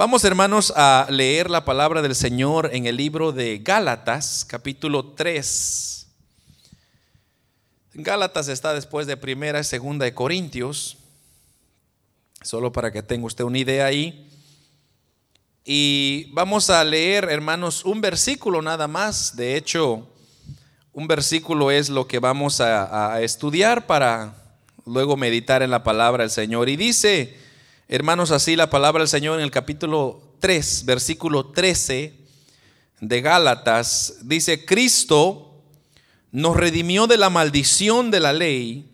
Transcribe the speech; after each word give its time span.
Vamos 0.00 0.24
hermanos 0.24 0.72
a 0.76 1.06
leer 1.10 1.50
la 1.50 1.66
palabra 1.66 2.00
del 2.00 2.14
Señor 2.14 2.70
en 2.72 2.86
el 2.86 2.96
libro 2.96 3.32
de 3.32 3.58
Gálatas, 3.58 4.46
capítulo 4.48 5.04
3. 5.08 6.06
Gálatas 7.92 8.48
está 8.48 8.72
después 8.72 9.06
de 9.06 9.18
primera 9.18 9.60
y 9.60 9.64
segunda 9.64 10.06
de 10.06 10.14
Corintios, 10.14 10.96
solo 12.40 12.72
para 12.72 12.90
que 12.90 13.02
tenga 13.02 13.26
usted 13.26 13.44
una 13.44 13.58
idea 13.58 13.84
ahí. 13.84 14.26
Y 15.66 16.30
vamos 16.32 16.70
a 16.70 16.82
leer, 16.82 17.24
hermanos, 17.24 17.84
un 17.84 18.00
versículo 18.00 18.62
nada 18.62 18.88
más. 18.88 19.36
De 19.36 19.54
hecho, 19.54 20.08
un 20.94 21.08
versículo 21.08 21.70
es 21.70 21.90
lo 21.90 22.06
que 22.06 22.20
vamos 22.20 22.62
a, 22.62 23.12
a 23.12 23.20
estudiar 23.20 23.86
para 23.86 24.34
luego 24.86 25.18
meditar 25.18 25.62
en 25.62 25.70
la 25.70 25.82
palabra 25.82 26.24
del 26.24 26.30
Señor. 26.30 26.70
Y 26.70 26.76
dice, 26.76 27.39
Hermanos, 27.92 28.30
así 28.30 28.54
la 28.54 28.70
palabra 28.70 29.00
del 29.00 29.08
Señor 29.08 29.40
en 29.40 29.42
el 29.42 29.50
capítulo 29.50 30.22
3, 30.38 30.84
versículo 30.84 31.46
13 31.46 32.14
de 33.00 33.20
Gálatas, 33.20 34.18
dice, 34.22 34.64
Cristo 34.64 35.60
nos 36.30 36.56
redimió 36.56 37.08
de 37.08 37.18
la 37.18 37.30
maldición 37.30 38.12
de 38.12 38.20
la 38.20 38.32
ley, 38.32 38.88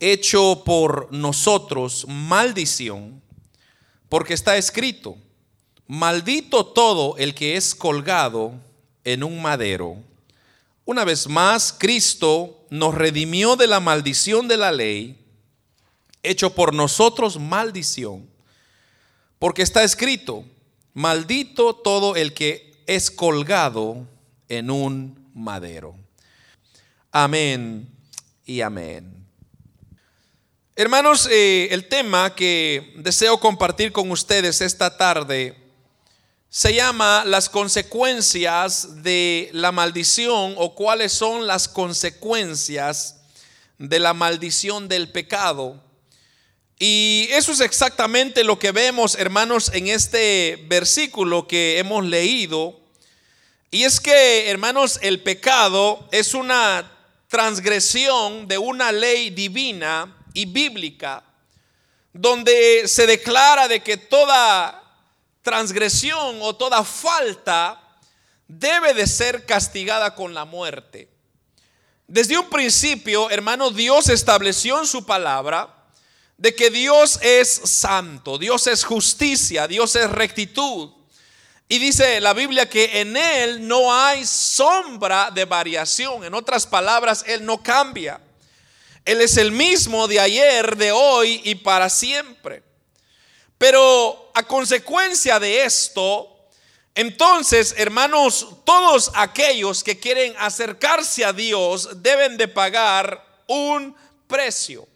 hecho 0.00 0.64
por 0.64 1.06
nosotros 1.12 2.04
maldición, 2.08 3.22
porque 4.08 4.34
está 4.34 4.56
escrito, 4.56 5.16
maldito 5.86 6.66
todo 6.66 7.16
el 7.18 7.32
que 7.32 7.56
es 7.56 7.76
colgado 7.76 8.54
en 9.04 9.22
un 9.22 9.40
madero. 9.40 10.02
Una 10.84 11.04
vez 11.04 11.28
más, 11.28 11.72
Cristo 11.72 12.66
nos 12.70 12.92
redimió 12.92 13.54
de 13.54 13.68
la 13.68 13.78
maldición 13.78 14.48
de 14.48 14.56
la 14.56 14.72
ley, 14.72 15.25
hecho 16.30 16.54
por 16.54 16.74
nosotros 16.74 17.38
maldición, 17.38 18.28
porque 19.38 19.62
está 19.62 19.84
escrito, 19.84 20.44
maldito 20.94 21.74
todo 21.74 22.16
el 22.16 22.34
que 22.34 22.82
es 22.86 23.10
colgado 23.10 24.06
en 24.48 24.70
un 24.70 25.30
madero. 25.34 25.96
Amén 27.10 27.88
y 28.44 28.60
amén. 28.60 29.16
Hermanos, 30.74 31.26
eh, 31.30 31.68
el 31.70 31.88
tema 31.88 32.34
que 32.34 32.92
deseo 32.96 33.40
compartir 33.40 33.92
con 33.92 34.10
ustedes 34.10 34.60
esta 34.60 34.96
tarde 34.96 35.56
se 36.50 36.74
llama 36.74 37.24
las 37.24 37.48
consecuencias 37.48 39.02
de 39.02 39.48
la 39.52 39.72
maldición 39.72 40.54
o 40.56 40.74
cuáles 40.74 41.12
son 41.12 41.46
las 41.46 41.68
consecuencias 41.68 43.16
de 43.78 43.98
la 43.98 44.14
maldición 44.14 44.88
del 44.88 45.10
pecado. 45.10 45.82
Y 46.78 47.28
eso 47.30 47.52
es 47.52 47.60
exactamente 47.60 48.44
lo 48.44 48.58
que 48.58 48.70
vemos, 48.70 49.14
hermanos, 49.14 49.70
en 49.72 49.88
este 49.88 50.62
versículo 50.68 51.48
que 51.48 51.78
hemos 51.78 52.04
leído. 52.04 52.78
Y 53.70 53.84
es 53.84 53.98
que, 53.98 54.50
hermanos, 54.50 54.98
el 55.00 55.22
pecado 55.22 56.06
es 56.12 56.34
una 56.34 56.92
transgresión 57.28 58.46
de 58.46 58.58
una 58.58 58.92
ley 58.92 59.30
divina 59.30 60.16
y 60.34 60.44
bíblica, 60.44 61.24
donde 62.12 62.86
se 62.86 63.06
declara 63.06 63.68
de 63.68 63.82
que 63.82 63.96
toda 63.96 64.82
transgresión 65.40 66.38
o 66.42 66.56
toda 66.56 66.84
falta 66.84 67.80
debe 68.48 68.92
de 68.92 69.06
ser 69.06 69.46
castigada 69.46 70.14
con 70.14 70.34
la 70.34 70.44
muerte. 70.44 71.08
Desde 72.06 72.38
un 72.38 72.50
principio, 72.50 73.30
hermano, 73.30 73.70
Dios 73.70 74.10
estableció 74.10 74.78
en 74.78 74.86
su 74.86 75.06
palabra 75.06 75.75
de 76.38 76.54
que 76.54 76.70
Dios 76.70 77.18
es 77.22 77.48
santo, 77.48 78.38
Dios 78.38 78.66
es 78.66 78.84
justicia, 78.84 79.66
Dios 79.66 79.96
es 79.96 80.10
rectitud. 80.10 80.90
Y 81.68 81.78
dice 81.78 82.20
la 82.20 82.32
Biblia 82.32 82.68
que 82.68 83.00
en 83.00 83.16
Él 83.16 83.66
no 83.66 83.92
hay 83.92 84.24
sombra 84.24 85.30
de 85.32 85.44
variación. 85.44 86.24
En 86.24 86.34
otras 86.34 86.66
palabras, 86.66 87.24
Él 87.26 87.44
no 87.44 87.62
cambia. 87.62 88.20
Él 89.04 89.20
es 89.20 89.36
el 89.36 89.50
mismo 89.50 90.06
de 90.06 90.20
ayer, 90.20 90.76
de 90.76 90.92
hoy 90.92 91.40
y 91.44 91.56
para 91.56 91.88
siempre. 91.88 92.62
Pero 93.58 94.30
a 94.34 94.42
consecuencia 94.42 95.40
de 95.40 95.64
esto, 95.64 96.36
entonces, 96.94 97.74
hermanos, 97.78 98.46
todos 98.64 99.10
aquellos 99.14 99.82
que 99.82 99.98
quieren 99.98 100.34
acercarse 100.38 101.24
a 101.24 101.32
Dios 101.32 102.02
deben 102.02 102.36
de 102.36 102.48
pagar 102.48 103.24
un 103.46 103.94
precio. 104.26 104.86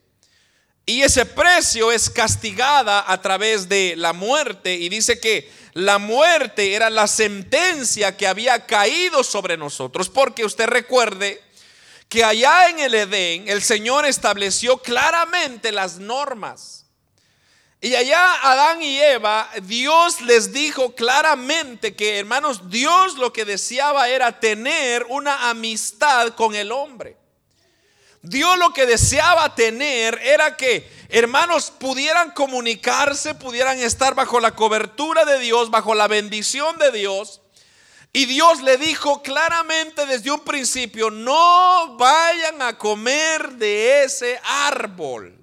Y 0.91 1.05
ese 1.05 1.25
precio 1.25 1.93
es 1.93 2.11
castigada 2.11 3.05
a 3.07 3.23
través 3.23 3.69
de 3.69 3.95
la 3.97 4.13
muerte. 4.13 4.75
Y 4.75 4.89
dice 4.89 5.21
que 5.21 5.49
la 5.73 5.99
muerte 5.99 6.75
era 6.75 6.91
la 6.91 7.07
sentencia 7.07 8.17
que 8.17 8.27
había 8.27 8.67
caído 8.67 9.23
sobre 9.23 9.57
nosotros. 9.57 10.09
Porque 10.09 10.45
usted 10.45 10.67
recuerde 10.67 11.41
que 12.09 12.25
allá 12.25 12.71
en 12.71 12.81
el 12.81 12.93
Edén 12.97 13.49
el 13.49 13.63
Señor 13.63 14.05
estableció 14.05 14.79
claramente 14.79 15.71
las 15.71 15.99
normas. 15.99 16.87
Y 17.81 17.95
allá 17.95 18.51
Adán 18.51 18.83
y 18.83 18.99
Eva, 18.99 19.49
Dios 19.63 20.21
les 20.23 20.53
dijo 20.53 20.97
claramente 20.97 21.95
que, 21.95 22.19
hermanos, 22.19 22.69
Dios 22.69 23.15
lo 23.15 23.33
que 23.33 23.45
deseaba 23.45 24.09
era 24.09 24.41
tener 24.41 25.07
una 25.09 25.51
amistad 25.51 26.35
con 26.35 26.57
el 26.57 26.73
hombre. 26.73 27.17
Dios 28.23 28.59
lo 28.59 28.73
que 28.73 28.85
deseaba 28.85 29.55
tener 29.55 30.21
era 30.23 30.57
que 30.57 30.91
hermanos 31.09 31.71
pudieran 31.71 32.33
comunicarse, 32.33 33.35
pudieran 33.35 33.79
estar 33.79 34.15
bajo 34.15 34.41
la 34.41 34.55
cobertura 34.55 35.25
de 35.25 35.39
Dios, 35.39 35.71
bajo 35.71 35.95
la 35.95 36.07
bendición 36.07 36.79
de 36.79 36.93
Dios. 36.93 37.41
Y 38.13 38.27
Dios 38.27 38.61
le 38.63 38.77
dijo 38.77 39.23
claramente 39.23 40.05
desde 40.05 40.31
un 40.31 40.41
principio, 40.41 41.11
no 41.11 41.97
vayan 41.97 42.61
a 42.61 42.77
comer 42.77 43.53
de 43.53 44.05
ese 44.05 44.39
árbol. 44.45 45.37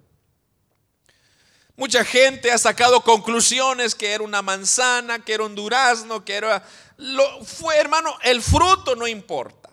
Mucha 1.77 2.03
gente 2.03 2.51
ha 2.51 2.57
sacado 2.57 3.01
conclusiones 3.01 3.95
que 3.95 4.11
era 4.11 4.23
una 4.23 4.41
manzana, 4.41 5.23
que 5.23 5.33
era 5.33 5.43
un 5.43 5.55
durazno, 5.55 6.25
que 6.25 6.33
era... 6.33 6.63
Lo, 6.97 7.45
fue 7.45 7.77
hermano, 7.77 8.17
el 8.23 8.41
fruto 8.41 8.95
no 8.95 9.07
importa. 9.07 9.66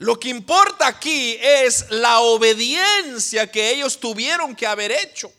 Lo 0.00 0.18
que 0.18 0.30
importa 0.30 0.86
aquí 0.86 1.36
es 1.38 1.90
la 1.90 2.20
obediencia 2.20 3.50
que 3.52 3.68
ellos 3.68 4.00
tuvieron 4.00 4.56
que 4.56 4.66
haber 4.66 4.90
hecho. 4.92 5.30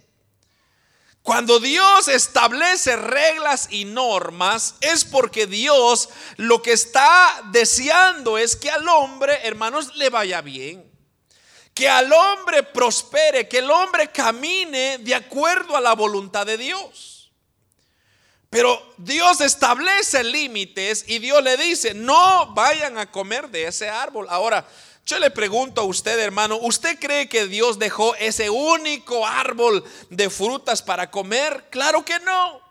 Cuando 1.24 1.60
Dios 1.60 2.08
establece 2.08 2.96
reglas 2.96 3.70
y 3.72 3.86
normas 3.86 4.76
es 4.80 5.04
porque 5.04 5.48
Dios 5.48 6.10
lo 6.38 6.62
que 6.62 6.74
está 6.74 7.42
deseando 7.52 8.38
es 8.38 8.56
que 8.56 8.70
al 8.70 8.88
hombre, 8.88 9.40
hermanos, 9.48 9.96
le 9.96 10.12
vaya 10.12 10.42
bien. 10.42 10.88
Que 11.74 11.90
al 11.90 12.14
hombre 12.14 12.62
prospere, 12.62 13.48
que 13.48 13.58
el 13.58 13.72
hombre 13.72 14.12
camine 14.12 15.00
de 15.00 15.16
acuerdo 15.16 15.76
a 15.76 15.82
la 15.82 15.94
voluntad 15.94 16.46
de 16.46 16.60
Dios. 16.60 17.11
Pero 18.52 18.94
Dios 18.98 19.40
establece 19.40 20.26
límites 20.26 21.06
y 21.08 21.20
Dios 21.20 21.42
le 21.42 21.56
dice, 21.56 21.94
no 21.94 22.54
vayan 22.54 22.98
a 22.98 23.10
comer 23.10 23.48
de 23.48 23.64
ese 23.68 23.90
árbol. 23.90 24.28
Ahora, 24.30 24.68
yo 25.06 25.20
le 25.20 25.32
pregunto 25.32 25.80
a 25.80 25.86
usted, 25.86 26.20
hermano, 26.20 26.58
¿usted 26.58 27.00
cree 27.00 27.30
que 27.30 27.48
Dios 27.48 27.80
dejó 27.80 28.14
ese 28.16 28.50
único 28.50 29.26
árbol 29.26 29.86
de 30.10 30.30
frutas 30.30 30.82
para 30.82 31.10
comer? 31.10 31.70
Claro 31.70 32.04
que 32.04 32.20
no. 32.20 32.62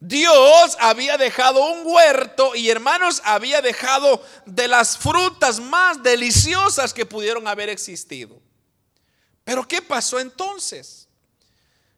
Dios 0.00 0.76
había 0.80 1.16
dejado 1.16 1.64
un 1.64 1.82
huerto 1.84 2.56
y 2.56 2.68
hermanos 2.68 3.22
había 3.24 3.62
dejado 3.62 4.20
de 4.44 4.66
las 4.66 4.98
frutas 4.98 5.60
más 5.60 6.02
deliciosas 6.02 6.92
que 6.92 7.06
pudieron 7.06 7.46
haber 7.46 7.68
existido. 7.68 8.40
Pero 9.44 9.68
¿qué 9.68 9.80
pasó 9.80 10.18
entonces? 10.18 11.06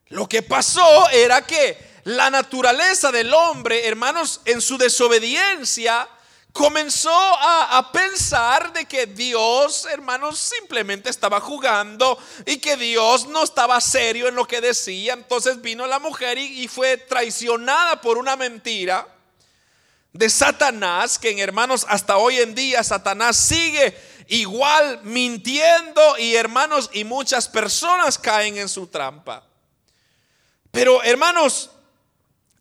Lo 0.09 0.29
que 0.29 0.43
pasó 0.43 1.09
era 1.09 1.45
que 1.45 1.89
la 2.09 2.31
naturaleza 2.31 3.11
del 3.11 3.31
hombre, 3.31 3.87
hermanos, 3.87 4.41
en 4.45 4.61
su 4.61 4.79
desobediencia, 4.79 6.07
comenzó 6.51 7.13
a, 7.13 7.91
pensar 7.93 8.73
de 8.73 8.85
que 8.85 9.05
Dios, 9.05 9.85
hermanos, 9.85 10.39
simplemente 10.39 11.11
estaba 11.11 11.39
jugando 11.39 12.17
y 12.47 12.57
que 12.57 12.77
Dios 12.77 13.27
no 13.27 13.43
estaba 13.43 13.79
serio 13.79 14.27
en 14.27 14.33
lo 14.33 14.47
que 14.47 14.59
decía. 14.59 15.13
Entonces 15.13 15.61
vino 15.61 15.85
la 15.85 15.99
mujer 15.99 16.39
y, 16.39 16.63
y 16.63 16.67
fue 16.67 16.97
traicionada 16.97 18.01
por 18.01 18.17
una 18.17 18.35
mentira 18.35 19.07
de 20.11 20.31
Satanás, 20.31 21.19
que 21.19 21.29
en 21.29 21.37
hermanos, 21.37 21.85
hasta 21.87 22.17
hoy 22.17 22.37
en 22.37 22.55
día 22.55 22.83
Satanás 22.83 23.37
sigue 23.37 23.95
igual 24.29 25.01
mintiendo 25.03 26.17
y 26.17 26.33
hermanos, 26.33 26.89
y 26.91 27.03
muchas 27.03 27.47
personas 27.47 28.17
caen 28.17 28.57
en 28.57 28.67
su 28.67 28.87
trampa. 28.87 29.43
Pero 30.71 31.03
hermanos, 31.03 31.69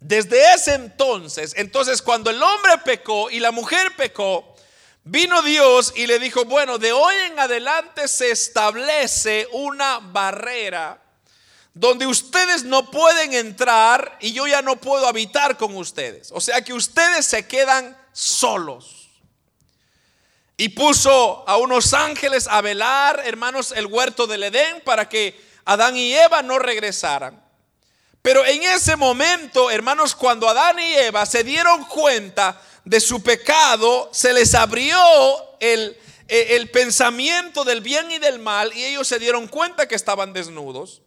desde 0.01 0.55
ese 0.55 0.75
entonces, 0.75 1.55
entonces 1.57 2.03
cuando 2.03 2.31
el 2.31 2.43
hombre 2.43 2.73
pecó 2.85 3.31
y 3.31 3.41
la 3.41 3.51
mujer 3.51 3.97
pecó, 3.97 4.55
vino 5.05 5.43
Dios 5.43 5.93
y 5.97 6.07
le 6.07 6.19
dijo, 6.19 6.45
bueno, 6.45 6.79
de 6.79 6.93
hoy 6.93 7.15
en 7.27 7.39
adelante 7.39 8.07
se 8.07 8.31
establece 8.31 9.49
una 9.53 9.99
barrera 9.99 11.03
donde 11.75 12.07
ustedes 12.07 12.65
no 12.65 12.91
pueden 12.91 13.33
entrar 13.35 14.19
y 14.21 14.33
yo 14.33 14.47
ya 14.47 14.63
no 14.63 14.77
puedo 14.77 15.07
habitar 15.07 15.57
con 15.57 15.77
ustedes. 15.77 16.31
O 16.33 16.41
sea 16.41 16.63
que 16.63 16.73
ustedes 16.73 17.27
se 17.27 17.47
quedan 17.47 17.97
solos. 18.13 19.09
Y 20.57 20.71
puso 20.71 21.49
a 21.49 21.57
unos 21.57 21.95
ángeles 21.95 22.49
a 22.49 22.61
velar, 22.63 23.23
hermanos, 23.25 23.73
el 23.77 23.87
huerto 23.87 24.27
del 24.27 24.43
Edén 24.43 24.83
para 24.85 25.09
que 25.09 25.41
Adán 25.65 25.97
y 25.97 26.13
Eva 26.15 26.43
no 26.43 26.59
regresaran. 26.59 27.48
Pero 28.23 28.45
en 28.45 28.63
ese 28.63 28.97
momento, 28.97 29.71
hermanos, 29.71 30.15
cuando 30.15 30.49
Adán 30.49 30.79
y 30.79 30.95
Eva 30.95 31.25
se 31.25 31.45
dieron 31.45 31.85
cuenta 31.85 32.61
de 32.85 33.01
su 33.01 33.23
pecado, 33.23 34.11
se 34.13 34.33
les 34.33 34.55
abrió 34.55 34.99
el, 35.61 35.97
el 36.27 36.71
pensamiento 36.71 37.65
del 37.65 37.81
bien 37.81 38.11
y 38.11 38.19
del 38.19 38.39
mal 38.39 38.73
y 38.75 38.85
ellos 38.85 39.07
se 39.07 39.19
dieron 39.19 39.47
cuenta 39.47 39.87
que 39.87 39.95
estaban 39.95 40.33
desnudos. 40.33 41.03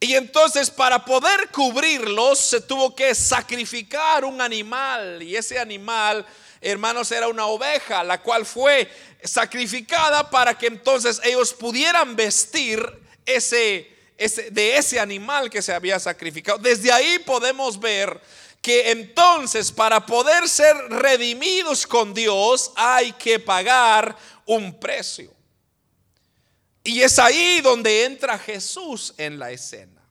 Y 0.00 0.14
entonces 0.14 0.70
para 0.70 1.04
poder 1.04 1.50
cubrirlos 1.50 2.38
se 2.38 2.62
tuvo 2.62 2.96
que 2.96 3.14
sacrificar 3.14 4.24
un 4.24 4.40
animal. 4.40 5.22
Y 5.22 5.36
ese 5.36 5.58
animal, 5.58 6.26
hermanos, 6.62 7.12
era 7.12 7.28
una 7.28 7.44
oveja, 7.44 8.02
la 8.02 8.22
cual 8.22 8.46
fue 8.46 8.90
sacrificada 9.22 10.30
para 10.30 10.56
que 10.56 10.68
entonces 10.68 11.20
ellos 11.22 11.52
pudieran 11.52 12.16
vestir 12.16 12.82
ese, 13.26 13.94
de 14.20 14.76
ese 14.76 15.00
animal 15.00 15.48
que 15.48 15.62
se 15.62 15.72
había 15.72 15.98
sacrificado. 15.98 16.58
Desde 16.58 16.92
ahí 16.92 17.18
podemos 17.20 17.80
ver 17.80 18.20
que 18.60 18.90
entonces 18.90 19.72
para 19.72 20.04
poder 20.04 20.48
ser 20.48 20.76
redimidos 20.90 21.86
con 21.86 22.12
Dios 22.12 22.72
hay 22.76 23.12
que 23.12 23.38
pagar 23.38 24.14
un 24.44 24.78
precio. 24.78 25.32
Y 26.84 27.00
es 27.00 27.18
ahí 27.18 27.60
donde 27.62 28.04
entra 28.04 28.38
Jesús 28.38 29.14
en 29.16 29.38
la 29.38 29.50
escena. 29.50 30.02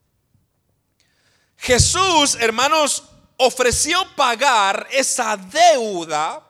Jesús, 1.58 2.36
hermanos, 2.40 3.04
ofreció 3.38 4.04
pagar 4.16 4.88
esa 4.92 5.38
deuda 5.38 6.46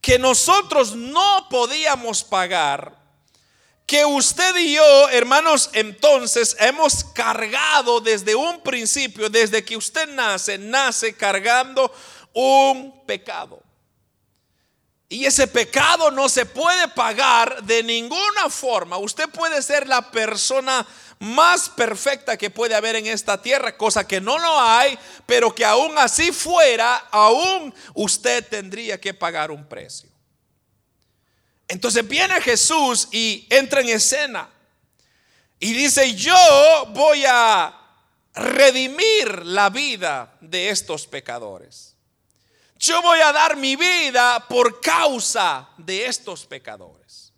que 0.00 0.18
nosotros 0.18 0.96
no 0.96 1.46
podíamos 1.48 2.24
pagar, 2.24 3.01
que 3.92 4.06
usted 4.06 4.56
y 4.56 4.72
yo, 4.72 5.08
hermanos, 5.10 5.68
entonces 5.74 6.56
hemos 6.58 7.04
cargado 7.04 8.00
desde 8.00 8.34
un 8.34 8.62
principio, 8.62 9.28
desde 9.28 9.62
que 9.62 9.76
usted 9.76 10.08
nace, 10.14 10.56
nace 10.56 11.14
cargando 11.14 11.94
un 12.32 13.04
pecado. 13.04 13.62
Y 15.10 15.26
ese 15.26 15.46
pecado 15.46 16.10
no 16.10 16.30
se 16.30 16.46
puede 16.46 16.88
pagar 16.88 17.62
de 17.64 17.82
ninguna 17.82 18.48
forma. 18.48 18.96
Usted 18.96 19.28
puede 19.28 19.60
ser 19.60 19.86
la 19.86 20.10
persona 20.10 20.86
más 21.18 21.68
perfecta 21.68 22.38
que 22.38 22.48
puede 22.48 22.74
haber 22.74 22.96
en 22.96 23.08
esta 23.08 23.42
tierra, 23.42 23.76
cosa 23.76 24.08
que 24.08 24.22
no 24.22 24.38
lo 24.38 24.58
hay, 24.58 24.98
pero 25.26 25.54
que 25.54 25.66
aún 25.66 25.98
así 25.98 26.32
fuera, 26.32 26.96
aún 27.10 27.74
usted 27.92 28.48
tendría 28.48 28.98
que 28.98 29.12
pagar 29.12 29.50
un 29.50 29.68
precio. 29.68 30.11
Entonces 31.72 32.06
viene 32.06 32.38
Jesús 32.42 33.08
y 33.12 33.46
entra 33.48 33.80
en 33.80 33.88
escena 33.88 34.46
y 35.58 35.72
dice, 35.72 36.14
yo 36.14 36.36
voy 36.90 37.24
a 37.26 37.74
redimir 38.34 39.46
la 39.46 39.70
vida 39.70 40.36
de 40.42 40.68
estos 40.68 41.06
pecadores. 41.06 41.96
Yo 42.78 43.00
voy 43.00 43.20
a 43.20 43.32
dar 43.32 43.56
mi 43.56 43.76
vida 43.76 44.46
por 44.50 44.82
causa 44.82 45.70
de 45.78 46.04
estos 46.04 46.44
pecadores. 46.44 47.32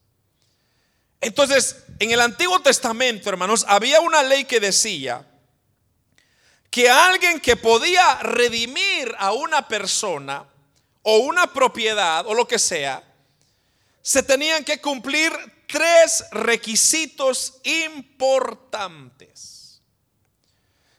Entonces, 1.21 1.85
en 2.01 2.11
el 2.11 2.21
Antiguo 2.21 2.59
Testamento, 2.59 3.29
hermanos, 3.29 3.65
había 3.69 4.01
una 4.01 4.25
ley 4.25 4.47
que 4.47 4.59
decía 4.59 5.25
que 6.73 6.91
alguien 6.91 7.39
que 7.39 7.55
podía 7.55 8.17
redimir 8.17 9.15
a 9.17 9.31
una 9.31 9.69
persona 9.69 10.45
o 11.03 11.19
una 11.19 11.53
propiedad 11.53 12.27
o 12.27 12.35
lo 12.35 12.49
que 12.49 12.59
sea, 12.59 13.14
se 14.05 14.23
tenían 14.23 14.63
que 14.65 14.81
cumplir 14.83 15.33
tres 15.67 16.27
requisitos 16.31 17.55
importantes. 17.65 19.81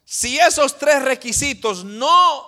Si 0.03 0.39
esos 0.39 0.79
tres 0.79 1.03
requisitos 1.03 1.85
no 1.85 2.47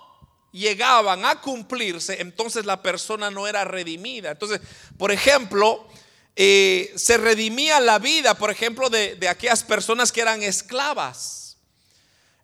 llegaban 0.52 1.26
a 1.26 1.42
cumplirse, 1.42 2.24
entonces 2.24 2.66
la 2.66 2.82
persona 2.82 3.30
no 3.30 3.48
era 3.48 3.66
redimida. 3.66 4.32
Entonces, 4.32 4.60
por 4.98 5.12
ejemplo, 5.12 5.88
eh, 6.36 6.92
se 6.96 7.18
redimía 7.18 7.80
la 7.80 8.00
vida, 8.00 8.34
por 8.34 8.50
ejemplo, 8.50 8.90
de, 8.90 9.14
de 9.14 9.30
aquellas 9.30 9.64
personas 9.64 10.12
que 10.12 10.22
eran 10.22 10.42
esclavas. 10.42 11.58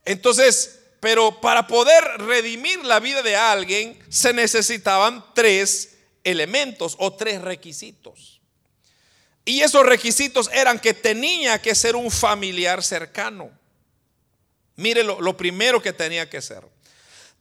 Entonces, 0.05 0.81
pero 0.99 1.41
para 1.41 1.65
poder 1.65 2.03
redimir 2.19 2.85
la 2.85 2.99
vida 2.99 3.23
de 3.23 3.35
alguien 3.35 3.99
se 4.09 4.33
necesitaban 4.33 5.25
tres 5.33 5.92
elementos 6.23 6.95
o 6.99 7.13
tres 7.13 7.41
requisitos. 7.41 8.41
Y 9.45 9.61
esos 9.61 9.85
requisitos 9.85 10.49
eran 10.53 10.79
que 10.79 10.93
tenía 10.93 11.61
que 11.61 11.75
ser 11.75 11.95
un 11.95 12.09
familiar 12.09 12.83
cercano. 12.83 13.51
Mire 14.75 15.03
lo, 15.03 15.37
primero 15.37 15.81
que 15.81 15.93
tenía 15.93 16.29
que 16.29 16.41
ser 16.41 16.63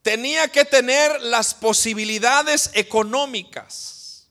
tenía 0.02 0.48
que 0.48 0.64
tener 0.64 1.22
las 1.22 1.54
posibilidades 1.54 2.70
económicas 2.74 4.26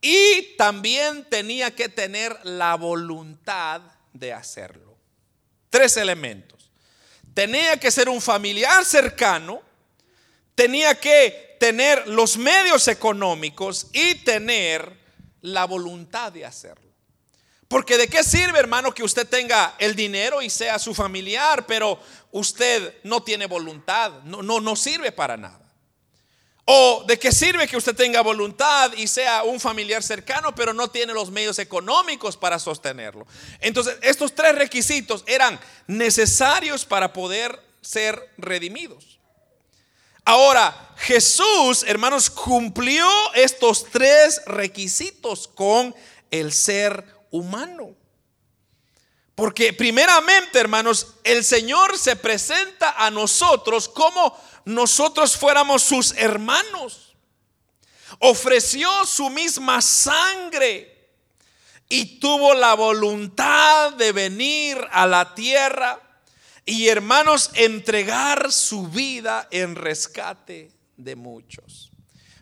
y 0.00 0.54
también 0.58 1.24
tenía 1.30 1.74
que 1.74 1.88
tener 1.88 2.38
la 2.44 2.74
voluntad 2.74 3.80
de 4.12 4.34
hacerlo. 4.34 4.94
Tres 5.70 5.96
elementos. 5.96 6.70
Tenía 7.32 7.80
que 7.80 7.90
ser 7.90 8.10
un 8.10 8.20
familiar 8.20 8.84
cercano, 8.84 9.62
tenía 10.54 10.94
que 11.00 11.53
tener 11.64 12.06
los 12.08 12.36
medios 12.36 12.88
económicos 12.88 13.86
y 13.94 14.16
tener 14.16 15.00
la 15.40 15.64
voluntad 15.64 16.30
de 16.30 16.44
hacerlo. 16.44 16.90
Porque 17.68 17.96
de 17.96 18.06
qué 18.06 18.22
sirve, 18.22 18.58
hermano, 18.58 18.92
que 18.92 19.02
usted 19.02 19.26
tenga 19.26 19.74
el 19.78 19.96
dinero 19.96 20.42
y 20.42 20.50
sea 20.50 20.78
su 20.78 20.92
familiar, 20.92 21.64
pero 21.64 21.98
usted 22.32 22.96
no 23.04 23.22
tiene 23.22 23.46
voluntad, 23.46 24.12
no, 24.24 24.42
no, 24.42 24.60
no 24.60 24.76
sirve 24.76 25.10
para 25.10 25.38
nada. 25.38 25.62
O 26.66 27.02
de 27.08 27.18
qué 27.18 27.32
sirve 27.32 27.66
que 27.66 27.78
usted 27.78 27.96
tenga 27.96 28.20
voluntad 28.20 28.92
y 28.94 29.06
sea 29.06 29.42
un 29.44 29.58
familiar 29.58 30.02
cercano, 30.02 30.54
pero 30.54 30.74
no 30.74 30.88
tiene 30.88 31.14
los 31.14 31.30
medios 31.30 31.58
económicos 31.58 32.36
para 32.36 32.58
sostenerlo. 32.58 33.26
Entonces, 33.60 33.96
estos 34.02 34.34
tres 34.34 34.54
requisitos 34.54 35.24
eran 35.26 35.58
necesarios 35.86 36.84
para 36.84 37.14
poder 37.14 37.58
ser 37.80 38.20
redimidos. 38.36 39.13
Ahora, 40.24 40.94
Jesús, 40.96 41.84
hermanos, 41.86 42.30
cumplió 42.30 43.06
estos 43.34 43.84
tres 43.90 44.40
requisitos 44.46 45.48
con 45.48 45.94
el 46.30 46.52
ser 46.52 47.04
humano. 47.30 47.94
Porque 49.34 49.72
primeramente, 49.72 50.58
hermanos, 50.58 51.14
el 51.24 51.44
Señor 51.44 51.98
se 51.98 52.16
presenta 52.16 52.92
a 53.04 53.10
nosotros 53.10 53.88
como 53.88 54.38
nosotros 54.64 55.36
fuéramos 55.36 55.82
sus 55.82 56.12
hermanos. 56.12 57.14
Ofreció 58.20 59.04
su 59.04 59.28
misma 59.28 59.82
sangre 59.82 61.10
y 61.88 62.20
tuvo 62.20 62.54
la 62.54 62.74
voluntad 62.74 63.92
de 63.94 64.12
venir 64.12 64.78
a 64.90 65.06
la 65.06 65.34
tierra 65.34 66.00
y, 66.66 66.88
hermanos, 66.88 67.50
entregar 67.54 68.52
su 68.52 68.88
vida 68.88 69.48
en 69.50 69.74
rescate 69.74 70.70
de 70.96 71.16
muchos. 71.16 71.90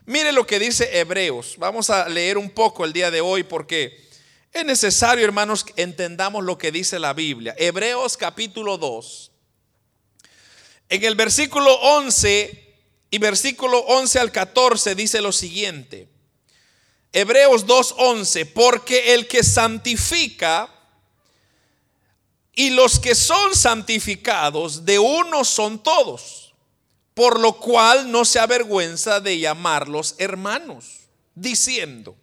Mire 0.05 0.31
lo 0.31 0.45
que 0.45 0.59
dice 0.59 0.99
Hebreos. 0.99 1.55
Vamos 1.57 1.89
a 1.89 2.07
leer 2.09 2.37
un 2.37 2.49
poco 2.49 2.85
el 2.85 2.93
día 2.93 3.09
de 3.11 3.21
hoy 3.21 3.43
porque 3.43 4.09
es 4.51 4.65
necesario, 4.65 5.25
hermanos, 5.25 5.63
que 5.63 5.81
entendamos 5.81 6.43
lo 6.43 6.57
que 6.57 6.71
dice 6.71 6.99
la 6.99 7.13
Biblia. 7.13 7.55
Hebreos 7.57 8.17
capítulo 8.17 8.77
2. 8.77 9.31
En 10.89 11.03
el 11.03 11.15
versículo 11.15 11.73
11 11.73 12.75
y 13.09 13.17
versículo 13.17 13.79
11 13.79 14.19
al 14.19 14.31
14 14.31 14.95
dice 14.95 15.21
lo 15.21 15.31
siguiente. 15.31 16.07
Hebreos 17.13 17.67
2:11, 17.67 18.45
porque 18.53 19.13
el 19.13 19.27
que 19.27 19.43
santifica 19.43 20.67
y 22.55 22.69
los 22.69 22.99
que 22.99 23.15
son 23.15 23.55
santificados 23.55 24.85
de 24.85 24.99
uno 24.99 25.43
son 25.43 25.81
todos, 25.81 26.53
por 27.13 27.39
lo 27.39 27.53
cual 27.53 28.11
no 28.11 28.25
se 28.25 28.39
avergüenza 28.39 29.19
de 29.19 29.39
llamarlos 29.39 30.15
hermanos, 30.19 31.07
diciendo, 31.33 32.15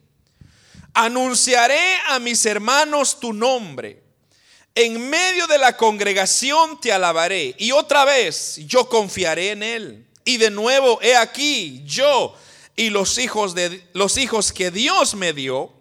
anunciaré 0.95 1.97
a 2.09 2.19
mis 2.19 2.45
hermanos 2.47 3.19
tu 3.19 3.33
nombre. 3.33 4.03
En 4.75 5.11
medio 5.11 5.47
de 5.49 5.59
la 5.59 5.77
congregación 5.77 6.81
te 6.81 6.93
alabaré. 6.93 7.55
Y 7.59 7.73
otra 7.73 8.05
vez 8.05 8.61
yo 8.67 8.89
confiaré 8.89 9.51
en 9.51 9.63
él. 9.63 10.07
Y 10.25 10.37
de 10.37 10.51
nuevo, 10.51 11.01
he 11.03 11.17
aquí 11.17 11.83
yo 11.85 12.37
y 12.77 12.91
los 12.91 13.19
hijos 13.19 13.55
de 13.55 13.85
los 13.93 14.17
hijos 14.17 14.53
que 14.53 14.71
Dios 14.71 15.15
me 15.15 15.33
dio. 15.33 15.73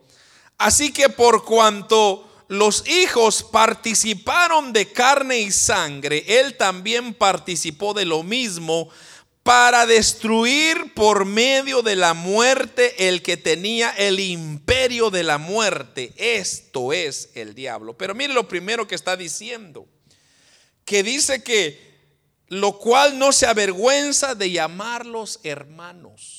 Así 0.58 0.92
que 0.92 1.08
por 1.10 1.46
cuanto 1.46 2.29
los 2.50 2.88
hijos 2.88 3.44
participaron 3.44 4.74
de 4.74 4.92
carne 4.92 5.40
y 5.40 5.52
sangre, 5.52 6.26
él 6.28 6.58
también 6.58 7.14
participó 7.14 7.94
de 7.94 8.06
lo 8.06 8.24
mismo 8.24 8.90
para 9.44 9.86
destruir 9.86 10.94
por 10.96 11.26
medio 11.26 11.84
de 11.84 11.96
la 11.96 12.16
muerte 12.16 13.08
el 13.08 13.22
que 13.22 13.38
tenía 13.38 13.92
el 13.92 14.20
imperio 14.20 15.12
de 15.12 15.24
la 15.24 15.38
muerte. 15.38 16.12
Esto 16.18 16.92
es 16.92 17.30
el 17.36 17.54
diablo. 17.54 17.98
Pero 17.98 18.16
mire 18.16 18.34
lo 18.34 18.48
primero 18.48 18.88
que 18.88 18.96
está 18.96 19.16
diciendo, 19.16 19.88
que 20.86 21.04
dice 21.04 21.44
que 21.44 21.80
lo 22.48 22.80
cual 22.80 23.20
no 23.20 23.32
se 23.32 23.46
avergüenza 23.46 24.34
de 24.34 24.50
llamarlos 24.50 25.40
hermanos. 25.44 26.39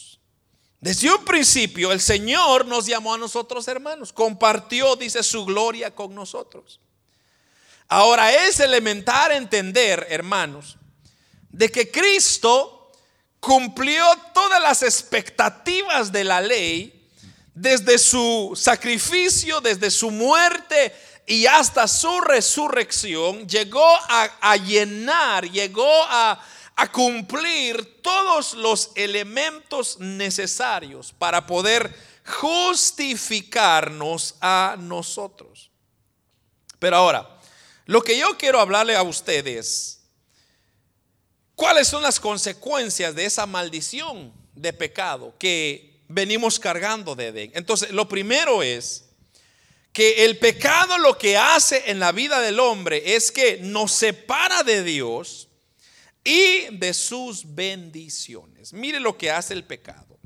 Desde 0.81 1.13
un 1.13 1.25
principio 1.25 1.93
el 1.93 2.01
Señor 2.01 2.65
nos 2.65 2.87
llamó 2.87 3.15
a 3.15 3.19
nosotros 3.19 3.69
hermanos, 3.69 4.13
compartió, 4.13 4.97
dice, 4.97 5.23
su 5.23 5.45
gloria 5.45 5.95
con 5.95 6.15
nosotros. 6.15 6.81
Ahora 7.89 8.33
es 8.47 8.61
elemental 8.61 9.33
entender, 9.33 10.07
hermanos, 10.09 10.77
de 11.51 11.71
que 11.71 11.91
Cristo 11.91 12.93
cumplió 13.41 14.05
todas 14.33 14.63
las 14.63 14.83
expectativas 14.83 16.13
de 16.13 16.25
la 16.25 16.41
ley 16.41 17.09
desde 17.55 17.99
su 17.99 18.53
sacrificio, 18.55 19.61
desde 19.61 19.91
su 19.91 20.11
muerte 20.11 20.95
y 21.27 21.47
hasta 21.47 21.89
su 21.89 22.21
resurrección. 22.21 23.47
Llegó 23.47 23.87
a, 24.09 24.57
llenar, 24.57 25.51
llegó 25.51 25.91
a 26.05 26.41
a 26.81 26.91
cumplir 26.91 28.01
todos 28.01 28.55
los 28.55 28.91
elementos 28.95 29.99
necesarios 29.99 31.13
para 31.13 31.47
poder 31.47 31.95
justificarnos 32.25 34.37
a 34.41 34.77
nosotros. 34.79 35.71
Pero 36.79 36.97
ahora, 36.97 37.39
lo 37.85 38.03
que 38.03 38.17
yo 38.17 38.39
quiero 38.39 38.61
hablarle 38.61 38.97
a 38.97 39.03
ustedes, 39.03 40.01
¿cuáles 41.55 41.87
son 41.87 42.03
las 42.03 42.19
consecuencias 42.19 43.15
de 43.15 43.27
esa 43.27 43.45
maldición 43.45 44.33
de 44.55 44.73
pecado 44.73 45.35
que 45.39 46.01
venimos 46.09 46.59
cargando 46.59 47.15
de 47.15 47.27
Edén? 47.27 47.53
Entonces, 47.55 47.91
lo 47.91 48.09
primero 48.09 48.63
es 48.63 49.05
que 49.93 50.25
el 50.25 50.39
pecado 50.39 50.97
lo 50.97 51.19
que 51.19 51.37
hace 51.37 51.91
en 51.91 52.01
la 52.01 52.13
vida 52.13 52.41
del 52.41 52.59
hombre 52.59 53.17
es 53.17 53.31
que 53.31 53.59
nos 53.59 53.93
separa 53.93 54.63
de 54.63 54.83
Dios 54.83 55.50
y 56.25 56.77
de 56.77 56.93
sus 56.95 57.55
bendiciones. 57.55 58.73
Mire 58.73 59.01
lo 59.01 59.17
que 59.17 59.31
hace 59.31 59.55
el 59.55 59.65
pecado. 59.65 60.19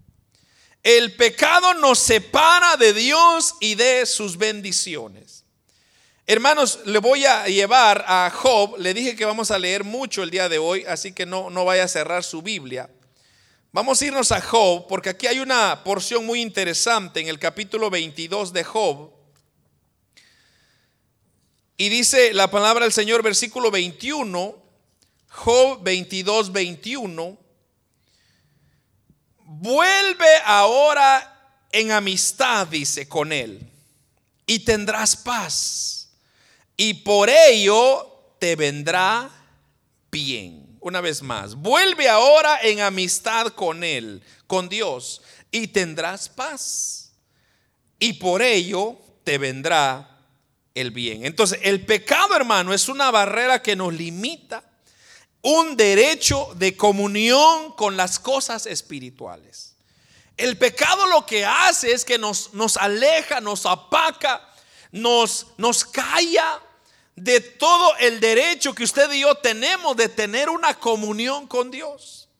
El 0.83 1.17
pecado 1.17 1.73
nos 1.75 1.99
separa 1.99 2.77
de 2.77 2.93
Dios 2.93 3.55
y 3.61 3.75
de 3.75 4.05
sus 4.05 4.37
bendiciones. 4.37 5.45
Hermanos, 6.27 6.81
le 6.85 6.99
voy 6.99 7.25
a 7.25 7.47
llevar 7.47 8.05
a 8.07 8.31
Job. 8.31 8.77
Le 8.79 8.93
dije 8.93 9.17
que 9.17 9.25
vamos 9.25 9.51
a 9.51 9.59
leer 9.59 9.85
mucho 9.85 10.23
el 10.23 10.31
día 10.31 10.49
de 10.49 10.59
hoy, 10.59 10.85
así 10.87 11.13
que 11.13 11.27
no, 11.27 11.51
no 11.51 11.65
vaya 11.65 11.85
a 11.85 11.89
cerrar 11.89 12.25
su 12.25 12.43
Biblia. 12.43 12.91
Vamos 13.73 14.01
a 14.01 14.07
irnos 14.07 14.31
a 14.33 14.41
Job, 14.41 14.87
porque 14.89 15.11
aquí 15.11 15.27
hay 15.27 15.41
una 15.41 15.83
porción 15.85 16.25
muy 16.25 16.41
interesante 16.41 17.21
en 17.21 17.29
el 17.29 17.39
capítulo 17.39 17.91
22 17.91 18.53
de 18.53 18.65
Job. 18.65 19.11
Y 21.77 21.89
dice 21.89 22.33
la 22.33 22.51
palabra 22.51 22.85
del 22.85 22.93
Señor, 22.93 23.23
versículo 23.23 23.71
21. 23.71 24.64
Job 25.37 25.83
22, 25.83 26.53
21, 26.53 27.37
vuelve 29.41 30.37
ahora 30.45 31.59
en 31.73 31.91
amistad, 31.91 32.69
dice, 32.69 33.09
con 33.09 33.33
él, 33.33 33.69
y 34.47 34.61
tendrás 34.61 35.17
paz, 35.17 36.09
y 36.77 36.95
por 36.95 37.29
ello 37.29 38.37
te 38.39 38.55
vendrá 38.55 39.29
bien. 40.11 40.79
Una 40.81 41.01
vez 41.01 41.21
más, 41.21 41.57
vuelve 41.57 42.09
ahora 42.09 42.61
en 42.63 42.81
amistad 42.81 43.49
con 43.49 43.83
él, 43.83 44.23
con 44.47 44.69
Dios, 44.69 45.21
y 45.51 45.67
tendrás 45.67 46.29
paz, 46.29 47.13
y 47.99 48.15
por 48.15 48.41
ello 48.41 48.97
te 49.25 49.39
vendrá 49.39 50.17
el 50.77 50.93
bien. 50.93 51.27
Entonces, 51.27 51.59
el 51.65 51.85
pecado, 51.85 52.37
hermano, 52.37 52.73
es 52.73 52.89
una 52.89 53.11
barrera 53.11 53.61
que 53.63 53.75
nos 53.75 53.93
limita 53.93 54.71
un 55.45 55.77
derecho 55.77 56.49
de 56.57 56.75
comunión 56.75 57.73
con 57.73 57.99
las 57.99 58.19
cosas 58.19 58.65
espirituales. 58.65 59.75
El 60.39 60.57
pecado 60.57 61.07
lo 61.07 61.27
que 61.27 61.45
hace 61.45 61.93
es 61.93 62.07
que 62.07 62.17
nos, 62.17 62.55
nos 62.55 62.79
aleja, 62.79 63.43
nos 63.43 63.67
apaca, 63.67 64.41
nos, 64.91 65.49
nos 65.59 65.85
calla 65.85 66.61
de 67.15 67.41
todo 67.41 67.95
el 67.99 68.21
derecho 68.21 68.75
que 68.75 68.85
usted 68.85 69.13
y 69.13 69.21
yo 69.21 69.35
tenemos 69.35 69.95
de 69.99 70.09
tener 70.09 70.49
una 70.49 70.75
comunión 70.75 71.47
con 71.47 71.71
Dios. 71.71 72.31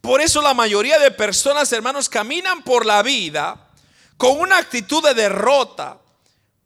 Por 0.00 0.20
eso 0.20 0.42
la 0.42 0.52
mayoría 0.52 0.98
de 0.98 1.12
personas, 1.12 1.72
hermanos, 1.72 2.08
caminan 2.08 2.64
por 2.64 2.84
la 2.84 3.04
vida 3.04 3.68
con 4.16 4.40
una 4.40 4.58
actitud 4.58 5.00
de 5.04 5.14
derrota, 5.14 6.00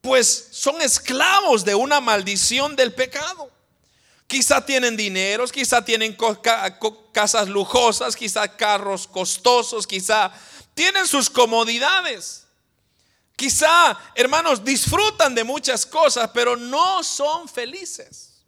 pues 0.00 0.48
son 0.52 0.80
esclavos 0.80 1.66
de 1.66 1.74
una 1.74 2.00
maldición 2.00 2.76
del 2.76 2.94
pecado. 2.94 3.50
Quizá 4.26 4.64
tienen 4.64 4.96
dineros, 4.96 5.52
quizá 5.52 5.84
tienen 5.84 6.16
casas 7.12 7.48
lujosas, 7.48 8.16
quizá 8.16 8.48
carros 8.48 9.06
costosos, 9.06 9.86
quizá 9.86 10.32
tienen 10.74 11.06
sus 11.06 11.30
comodidades. 11.30 12.44
Quizá, 13.36 13.98
hermanos, 14.14 14.64
disfrutan 14.64 15.34
de 15.34 15.44
muchas 15.44 15.86
cosas, 15.86 16.30
pero 16.32 16.56
no 16.56 17.04
son 17.04 17.48
felices. 17.48 18.42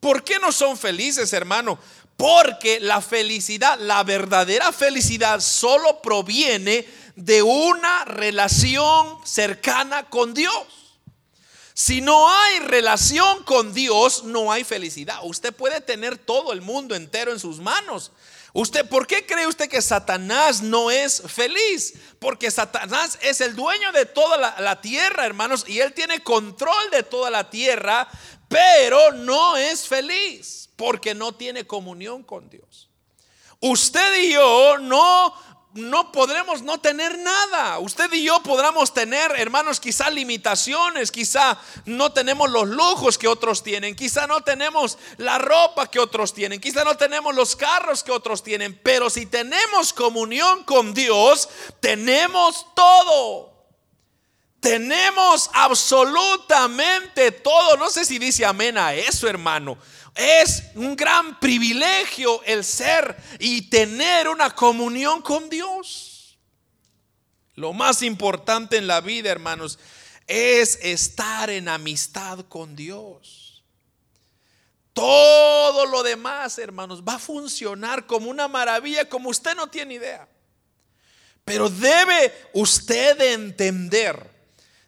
¿Por 0.00 0.24
qué 0.24 0.38
no 0.38 0.50
son 0.52 0.76
felices, 0.76 1.32
hermano? 1.32 1.78
Porque 2.16 2.80
la 2.80 3.00
felicidad, 3.00 3.78
la 3.78 4.02
verdadera 4.02 4.72
felicidad 4.72 5.40
solo 5.40 6.02
proviene 6.02 6.86
de 7.14 7.42
una 7.42 8.04
relación 8.06 9.18
cercana 9.24 10.08
con 10.08 10.34
Dios. 10.34 10.83
Si 11.76 12.00
no 12.00 12.30
hay 12.30 12.60
relación 12.60 13.42
con 13.42 13.74
Dios, 13.74 14.22
no 14.22 14.52
hay 14.52 14.62
felicidad. 14.62 15.18
Usted 15.24 15.52
puede 15.52 15.80
tener 15.80 16.16
todo 16.16 16.52
el 16.52 16.60
mundo 16.60 16.94
entero 16.94 17.32
en 17.32 17.40
sus 17.40 17.58
manos. 17.58 18.12
Usted, 18.52 18.88
¿por 18.88 19.08
qué 19.08 19.26
cree 19.26 19.48
usted 19.48 19.68
que 19.68 19.82
Satanás 19.82 20.62
no 20.62 20.92
es 20.92 21.22
feliz? 21.26 21.94
Porque 22.20 22.52
Satanás 22.52 23.18
es 23.20 23.40
el 23.40 23.56
dueño 23.56 23.90
de 23.90 24.06
toda 24.06 24.54
la, 24.60 24.80
tierra, 24.80 25.26
hermanos, 25.26 25.64
y 25.66 25.80
él 25.80 25.92
tiene 25.92 26.22
control 26.22 26.90
de 26.92 27.02
toda 27.02 27.28
la 27.30 27.50
tierra, 27.50 28.06
pero 28.48 29.10
no 29.10 29.56
es 29.56 29.88
feliz 29.88 30.70
porque 30.76 31.16
no 31.16 31.32
tiene 31.32 31.66
comunión 31.66 32.22
con 32.22 32.48
Dios. 32.48 32.88
Usted 33.58 34.22
y 34.22 34.32
yo 34.34 34.78
no 34.78 35.34
no 35.74 36.12
podremos 36.12 36.62
no 36.62 36.78
tener 36.78 37.18
nada. 37.18 37.78
Usted 37.80 38.12
y 38.12 38.24
yo 38.24 38.40
podremos 38.42 38.94
tener, 38.94 39.32
hermanos, 39.36 39.80
quizá 39.80 40.08
limitaciones, 40.08 41.10
quizá 41.10 41.58
no 41.84 42.12
tenemos 42.12 42.48
los 42.48 42.68
lujos 42.68 43.18
que 43.18 43.26
otros 43.26 43.62
tienen, 43.62 43.96
quizá 43.96 44.26
no 44.28 44.40
tenemos 44.42 44.98
la 45.16 45.38
ropa 45.38 45.90
que 45.90 45.98
otros 45.98 46.32
tienen, 46.32 46.60
quizá 46.60 46.84
no 46.84 46.96
tenemos 46.96 47.34
los 47.34 47.56
carros 47.56 48.04
que 48.04 48.12
otros 48.12 48.44
tienen, 48.44 48.78
pero 48.82 49.10
si 49.10 49.26
tenemos 49.26 49.92
comunión 49.92 50.62
con 50.62 50.94
Dios, 50.94 51.48
tenemos 51.80 52.66
todo. 52.74 53.52
Tenemos 54.60 55.50
absolutamente 55.52 57.30
todo. 57.30 57.76
No 57.76 57.90
sé 57.90 58.06
si 58.06 58.18
dice 58.18 58.46
amén 58.46 58.78
a 58.78 58.94
eso, 58.94 59.28
hermano. 59.28 59.76
Es 60.14 60.64
un 60.76 60.94
gran 60.94 61.40
privilegio 61.40 62.42
el 62.44 62.64
ser 62.64 63.16
y 63.38 63.62
tener 63.62 64.28
una 64.28 64.50
comunión 64.50 65.22
con 65.22 65.48
Dios. 65.48 66.38
Lo 67.54 67.72
más 67.72 68.02
importante 68.02 68.76
en 68.76 68.86
la 68.86 69.00
vida, 69.00 69.30
hermanos, 69.30 69.78
es 70.26 70.78
estar 70.82 71.50
en 71.50 71.68
amistad 71.68 72.40
con 72.48 72.76
Dios. 72.76 73.64
Todo 74.92 75.86
lo 75.86 76.04
demás, 76.04 76.58
hermanos, 76.58 77.02
va 77.02 77.14
a 77.14 77.18
funcionar 77.18 78.06
como 78.06 78.30
una 78.30 78.46
maravilla, 78.46 79.08
como 79.08 79.28
usted 79.28 79.56
no 79.56 79.68
tiene 79.68 79.94
idea. 79.94 80.28
Pero 81.44 81.68
debe 81.68 82.32
usted 82.52 83.20
entender 83.20 84.33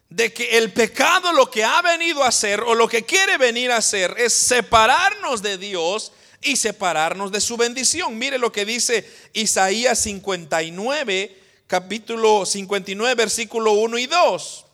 de 0.09 0.31
que 0.31 0.57
el 0.57 0.71
pecado 0.71 1.33
lo 1.33 1.49
que 1.51 1.63
ha 1.63 1.81
venido 1.81 2.23
a 2.23 2.29
hacer 2.29 2.61
o 2.61 2.75
lo 2.75 2.87
que 2.87 3.03
quiere 3.03 3.37
venir 3.37 3.71
a 3.71 3.77
hacer 3.77 4.15
es 4.17 4.33
separarnos 4.33 5.41
de 5.41 5.57
Dios 5.57 6.13
y 6.41 6.55
separarnos 6.55 7.31
de 7.31 7.41
su 7.41 7.57
bendición. 7.57 8.17
Mire 8.17 8.37
lo 8.37 8.51
que 8.51 8.65
dice 8.65 9.09
Isaías 9.33 9.99
59, 9.99 11.37
capítulo 11.67 12.45
59, 12.45 13.15
versículo 13.15 13.73
1 13.73 13.97
y 13.97 14.07
2. 14.07 14.65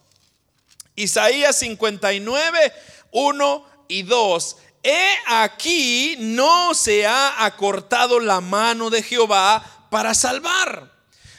Isaías 0.96 1.58
59, 1.58 2.74
1 3.12 3.66
y 3.88 4.04
2. 4.04 4.58
He 4.84 5.10
aquí 5.28 6.16
no 6.20 6.76
se 6.76 7.08
ha 7.08 7.44
acortado 7.44 8.20
la 8.20 8.40
mano 8.42 8.92
de 8.92 9.02
Jehová 9.02 9.88
para 9.90 10.14
salvar, 10.14 10.92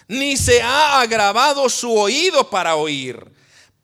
ni 0.08 0.36
se 0.36 0.62
ha 0.62 1.00
agravado 1.00 1.68
su 1.68 1.96
oído 1.96 2.50
para 2.50 2.74
oír 2.74 3.33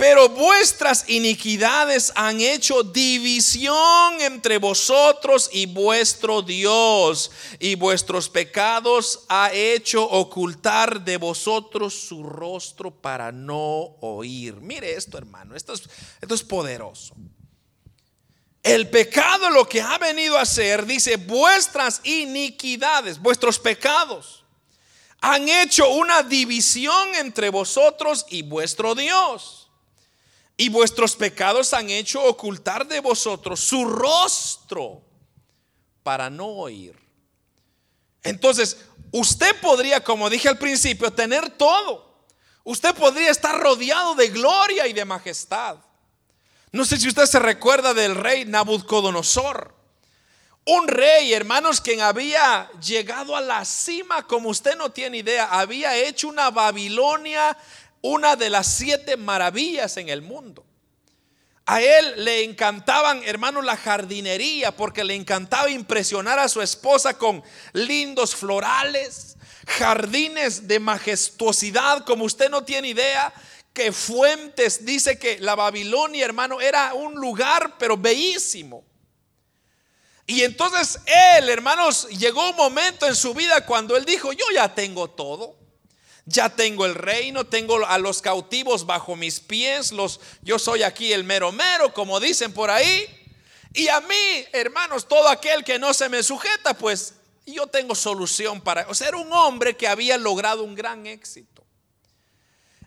Pero 0.01 0.31
vuestras 0.31 1.11
iniquidades 1.11 2.11
han 2.15 2.41
hecho 2.41 2.83
división 2.83 4.19
entre 4.23 4.57
vosotros 4.57 5.51
y 5.53 5.67
vuestro 5.67 6.41
Dios, 6.41 7.31
y 7.59 7.75
vuestros 7.75 8.31
pecados 8.31 9.27
ha 9.29 9.53
hecho 9.53 10.03
ocultar 10.03 11.05
de 11.05 11.19
vosotros 11.19 11.93
su 11.93 12.23
rostro 12.23 12.91
para 12.91 13.31
no 13.31 13.95
oír. 14.01 14.55
Mire 14.63 14.95
esto, 14.95 15.19
hermano, 15.19 15.55
esto 15.55 15.75
es, 15.75 15.83
esto 16.19 16.35
es 16.35 16.45
poderoso. 16.45 17.15
El 18.63 18.89
pecado 18.89 19.51
lo 19.51 19.69
que 19.69 19.83
ha 19.83 19.99
venido 19.99 20.39
a 20.39 20.43
hacer, 20.43 20.87
dice, 20.87 21.17
vuestras 21.17 22.01
iniquidades, 22.05 23.19
vuestros 23.21 23.59
pecados, 23.59 24.47
han 25.21 25.47
hecho 25.47 25.91
una 25.91 26.23
división 26.23 27.15
entre 27.17 27.51
vosotros 27.51 28.25
y 28.31 28.41
vuestro 28.41 28.95
Dios 28.95 29.60
y 30.61 30.69
vuestros 30.69 31.17
pecados 31.17 31.73
han 31.73 31.89
hecho 31.89 32.23
ocultar 32.23 32.87
de 32.87 33.01
vosotros 33.01 33.61
su 33.61 33.87
rostro 33.87 35.01
para 36.03 36.29
no 36.29 36.49
oír. 36.49 36.95
Entonces, 38.23 38.77
usted 39.11 39.59
podría, 39.63 40.05
como 40.05 40.29
dije 40.29 40.51
al 40.51 40.59
principio, 40.59 41.11
tener 41.15 41.49
todo. 41.49 42.27
Usted 42.63 42.95
podría 42.95 43.31
estar 43.31 43.59
rodeado 43.59 44.15
de 44.17 44.29
gloria 44.29 44.87
y 44.87 44.93
de 44.93 45.07
majestad. 45.07 45.79
No 46.73 46.85
sé 46.85 46.99
si 46.99 47.09
usted 47.09 47.25
se 47.25 47.39
recuerda 47.39 47.95
del 47.95 48.15
rey 48.15 48.45
Nabucodonosor. 48.45 49.75
Un 50.67 50.89
rey, 50.89 51.33
hermanos, 51.33 51.81
quien 51.81 52.03
había 52.03 52.71
llegado 52.87 53.35
a 53.35 53.41
la 53.41 53.65
cima, 53.65 54.27
como 54.27 54.51
usted 54.51 54.77
no 54.77 54.93
tiene 54.93 55.17
idea, 55.17 55.47
había 55.47 55.97
hecho 55.97 56.29
una 56.29 56.51
Babilonia 56.51 57.57
una 58.03 58.37
de 58.37 58.51
las 58.51 58.67
siete 58.67 59.17
maravillas 59.17 59.97
en 59.97 60.09
el 60.09 60.23
mundo. 60.23 60.65
A 61.67 61.81
él 61.81 62.25
le 62.25 62.43
encantaban, 62.43 63.23
hermanos, 63.25 63.65
la 63.65 63.77
jardinería, 63.77 64.75
porque 64.77 65.05
le 65.05 65.15
encantaba 65.15 65.71
impresionar 65.71 66.39
a 66.39 66.49
su 66.49 66.61
esposa 66.63 67.17
con 67.17 67.45
lindos 67.73 68.35
florales, 68.35 69.37
jardines 69.67 70.67
de 70.67 70.81
majestuosidad, 70.81 72.05
como 72.05 72.25
usted 72.25 72.51
no 72.51 72.65
tiene 72.65 72.89
idea, 72.89 73.33
que 73.73 73.93
fuentes, 73.93 74.85
dice 74.85 75.17
que 75.19 75.39
la 75.39 75.55
Babilonia, 75.55 76.25
hermano, 76.25 76.61
era 76.61 76.93
un 76.95 77.15
lugar, 77.15 77.77
pero 77.79 77.97
bellísimo. 77.97 78.85
Y 80.27 80.43
entonces 80.43 80.99
él, 81.37 81.49
hermanos, 81.49 82.09
llegó 82.09 82.51
un 82.51 82.57
momento 82.57 83.07
en 83.07 83.15
su 83.15 83.33
vida 83.33 83.65
cuando 83.65 83.97
él 83.97 84.05
dijo, 84.05 84.33
yo 84.33 84.45
ya 84.55 84.75
tengo 84.75 85.09
todo. 85.11 85.60
Ya 86.31 86.49
tengo 86.49 86.87
el 86.87 86.95
reino, 86.95 87.45
tengo 87.45 87.85
a 87.85 87.99
los 87.99 88.23
cautivos 88.23 88.87
bajo 88.87 89.17
mis 89.17 89.41
pies, 89.41 89.91
los 89.91 90.21
yo 90.43 90.61
soy 90.61 90.85
aquí 90.85 91.13
el 91.13 91.25
mero 91.25 91.51
mero, 91.51 91.93
como 91.93 92.21
dicen 92.21 92.53
por 92.53 92.71
ahí. 92.71 93.05
Y 93.73 93.89
a 93.89 94.01
mí, 94.01 94.45
hermanos, 94.53 95.09
todo 95.09 95.29
aquel 95.29 95.65
que 95.65 95.81
no 95.81 95.93
se 95.93 96.09
me 96.09 96.23
sujeta, 96.23 96.75
pues 96.75 97.15
yo 97.47 97.67
tengo 97.67 97.97
solución 97.97 98.61
para, 98.61 98.87
o 98.89 98.95
sea, 98.95 99.09
era 99.09 99.17
un 99.17 99.33
hombre 99.33 99.77
que 99.77 99.89
había 99.89 100.17
logrado 100.19 100.63
un 100.63 100.77
gran 100.77 101.05
éxito. 101.07 101.65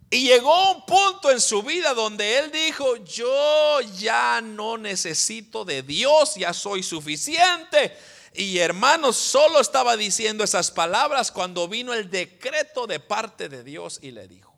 Y 0.10 0.28
llegó 0.28 0.72
un 0.72 0.86
punto 0.86 1.30
en 1.30 1.42
su 1.42 1.64
vida 1.64 1.94
donde 1.94 2.38
él 2.38 2.50
dijo, 2.50 2.96
yo 3.04 3.82
ya 3.98 4.40
no 4.42 4.78
necesito 4.78 5.66
de 5.66 5.82
Dios, 5.82 6.36
ya 6.36 6.54
soy 6.54 6.82
suficiente 6.82 7.98
y 8.34 8.58
hermanos, 8.58 9.16
solo 9.16 9.60
estaba 9.60 9.96
diciendo 9.96 10.44
esas 10.44 10.72
palabras 10.72 11.32
cuando 11.32 11.68
vino 11.68 11.94
el 11.94 12.10
decreto 12.10 12.88
de 12.88 13.00
parte 13.00 13.48
de 13.48 13.64
Dios 13.64 14.00
y 14.02 14.12
le 14.12 14.28
dijo, 14.28 14.54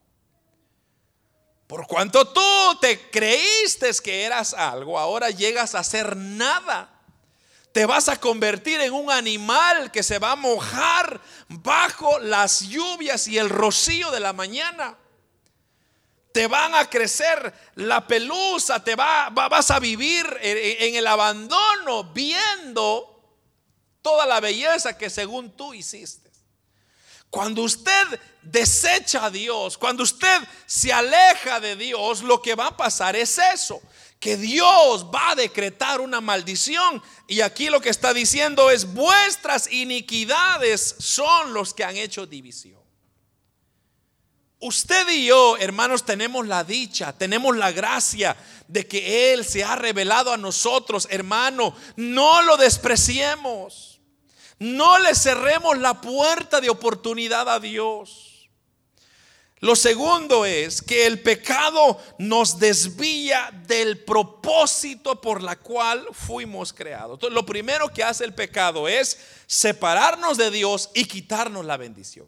por 1.67 1.85
cuanto 1.87 2.27
tú 2.27 2.77
te 2.79 3.09
creíste 3.09 3.91
que 4.03 4.23
eras 4.23 4.53
algo, 4.53 4.97
ahora 4.97 5.29
llegas 5.29 5.75
a 5.75 5.83
ser 5.83 6.15
nada. 6.15 6.91
Te 7.71 7.85
vas 7.85 8.07
a 8.07 8.17
convertir 8.17 8.79
en 8.79 8.93
un 8.93 9.11
animal 9.11 9.91
que 9.91 10.03
se 10.03 10.19
va 10.19 10.31
a 10.31 10.35
mojar 10.37 11.19
bajo 11.49 12.19
las 12.19 12.61
lluvias 12.61 13.27
y 13.27 13.37
el 13.37 13.49
rocío 13.49 14.11
de 14.11 14.21
la 14.21 14.31
mañana 14.31 14.97
te 16.31 16.47
van 16.47 16.75
a 16.75 16.89
crecer 16.89 17.53
la 17.75 18.05
pelusa, 18.05 18.83
te 18.83 18.93
va, 18.95 19.29
vas 19.29 19.71
a 19.71 19.79
vivir 19.79 20.25
en 20.41 20.95
el 20.95 21.07
abandono 21.07 22.03
viendo 22.13 23.14
toda 24.05 24.27
la 24.27 24.39
belleza 24.39 24.95
que 24.95 25.09
según 25.09 25.49
tú 25.49 25.73
hiciste. 25.73 26.29
Cuando 27.31 27.63
usted 27.63 28.19
desecha 28.43 29.25
a 29.25 29.31
Dios, 29.31 29.79
cuando 29.79 30.03
usted 30.03 30.43
se 30.67 30.93
aleja 30.93 31.59
de 31.59 31.75
Dios, 31.75 32.21
lo 32.21 32.39
que 32.39 32.53
va 32.53 32.67
a 32.67 32.77
pasar 32.77 33.15
es 33.15 33.39
eso, 33.39 33.81
que 34.19 34.37
Dios 34.37 35.07
va 35.07 35.31
a 35.31 35.35
decretar 35.35 36.01
una 36.01 36.21
maldición. 36.21 37.01
Y 37.27 37.41
aquí 37.41 37.69
lo 37.69 37.81
que 37.81 37.89
está 37.89 38.13
diciendo 38.13 38.69
es, 38.69 38.93
vuestras 38.93 39.71
iniquidades 39.71 40.97
son 40.99 41.55
los 41.55 41.73
que 41.73 41.83
han 41.83 41.97
hecho 41.97 42.27
división. 42.27 42.79
Usted 44.59 45.09
y 45.09 45.25
yo, 45.25 45.57
hermanos, 45.57 46.05
tenemos 46.05 46.45
la 46.45 46.63
dicha, 46.63 47.11
tenemos 47.11 47.57
la 47.57 47.71
gracia 47.71 48.37
de 48.67 48.85
que 48.85 49.33
Él 49.33 49.43
se 49.43 49.63
ha 49.63 49.75
revelado 49.75 50.31
a 50.31 50.37
nosotros, 50.37 51.07
hermano. 51.09 51.75
No 51.95 52.43
lo 52.43 52.55
despreciemos. 52.55 53.94
No 54.59 54.99
le 54.99 55.13
cerremos 55.15 55.77
la 55.77 55.99
puerta 55.99 56.61
de 56.61 56.69
oportunidad 56.69 57.49
a 57.49 57.59
Dios. 57.59 58.49
Lo 59.59 59.75
segundo 59.75 60.45
es 60.45 60.81
que 60.81 61.07
el 61.07 61.21
pecado 61.21 61.99
nos 62.19 62.59
desvía 62.59 63.49
del 63.65 64.03
propósito 64.03 65.19
por 65.19 65.41
la 65.41 65.55
cual 65.55 66.07
fuimos 66.11 66.71
creados. 66.71 67.15
Entonces, 67.15 67.33
lo 67.33 67.45
primero 67.45 67.89
que 67.89 68.03
hace 68.03 68.25
el 68.25 68.35
pecado 68.35 68.87
es 68.87 69.17
separarnos 69.47 70.37
de 70.37 70.51
Dios 70.51 70.91
y 70.93 71.05
quitarnos 71.05 71.65
la 71.65 71.77
bendición. 71.77 72.27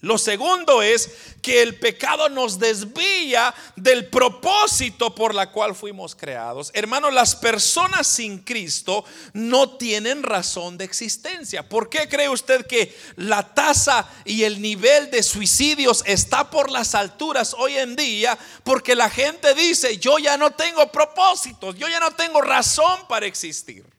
Lo 0.00 0.18
segundo 0.18 0.82
es 0.82 1.10
que 1.40 1.62
el 1.62 1.78
pecado 1.78 2.28
nos 2.28 2.58
desvía 2.58 3.54
del 3.76 4.06
propósito 4.06 5.14
por 5.14 5.34
la 5.34 5.50
cual 5.50 5.74
fuimos 5.74 6.14
creados. 6.14 6.70
Hermanos, 6.74 7.14
las 7.14 7.34
personas 7.34 8.06
sin 8.06 8.38
Cristo 8.38 9.04
no 9.32 9.76
tienen 9.76 10.22
razón 10.22 10.76
de 10.76 10.84
existencia. 10.84 11.68
¿Por 11.68 11.88
qué 11.88 12.08
cree 12.08 12.28
usted 12.28 12.66
que 12.66 12.96
la 13.16 13.54
tasa 13.54 14.08
y 14.24 14.42
el 14.42 14.60
nivel 14.60 15.10
de 15.10 15.22
suicidios 15.22 16.02
está 16.06 16.50
por 16.50 16.70
las 16.70 16.94
alturas 16.94 17.54
hoy 17.58 17.76
en 17.78 17.96
día? 17.96 18.38
Porque 18.64 18.94
la 18.94 19.08
gente 19.08 19.54
dice, 19.54 19.98
yo 19.98 20.18
ya 20.18 20.36
no 20.36 20.50
tengo 20.50 20.92
propósitos, 20.92 21.74
yo 21.76 21.88
ya 21.88 22.00
no 22.00 22.10
tengo 22.10 22.42
razón 22.42 23.06
para 23.08 23.26
existir. 23.26 23.95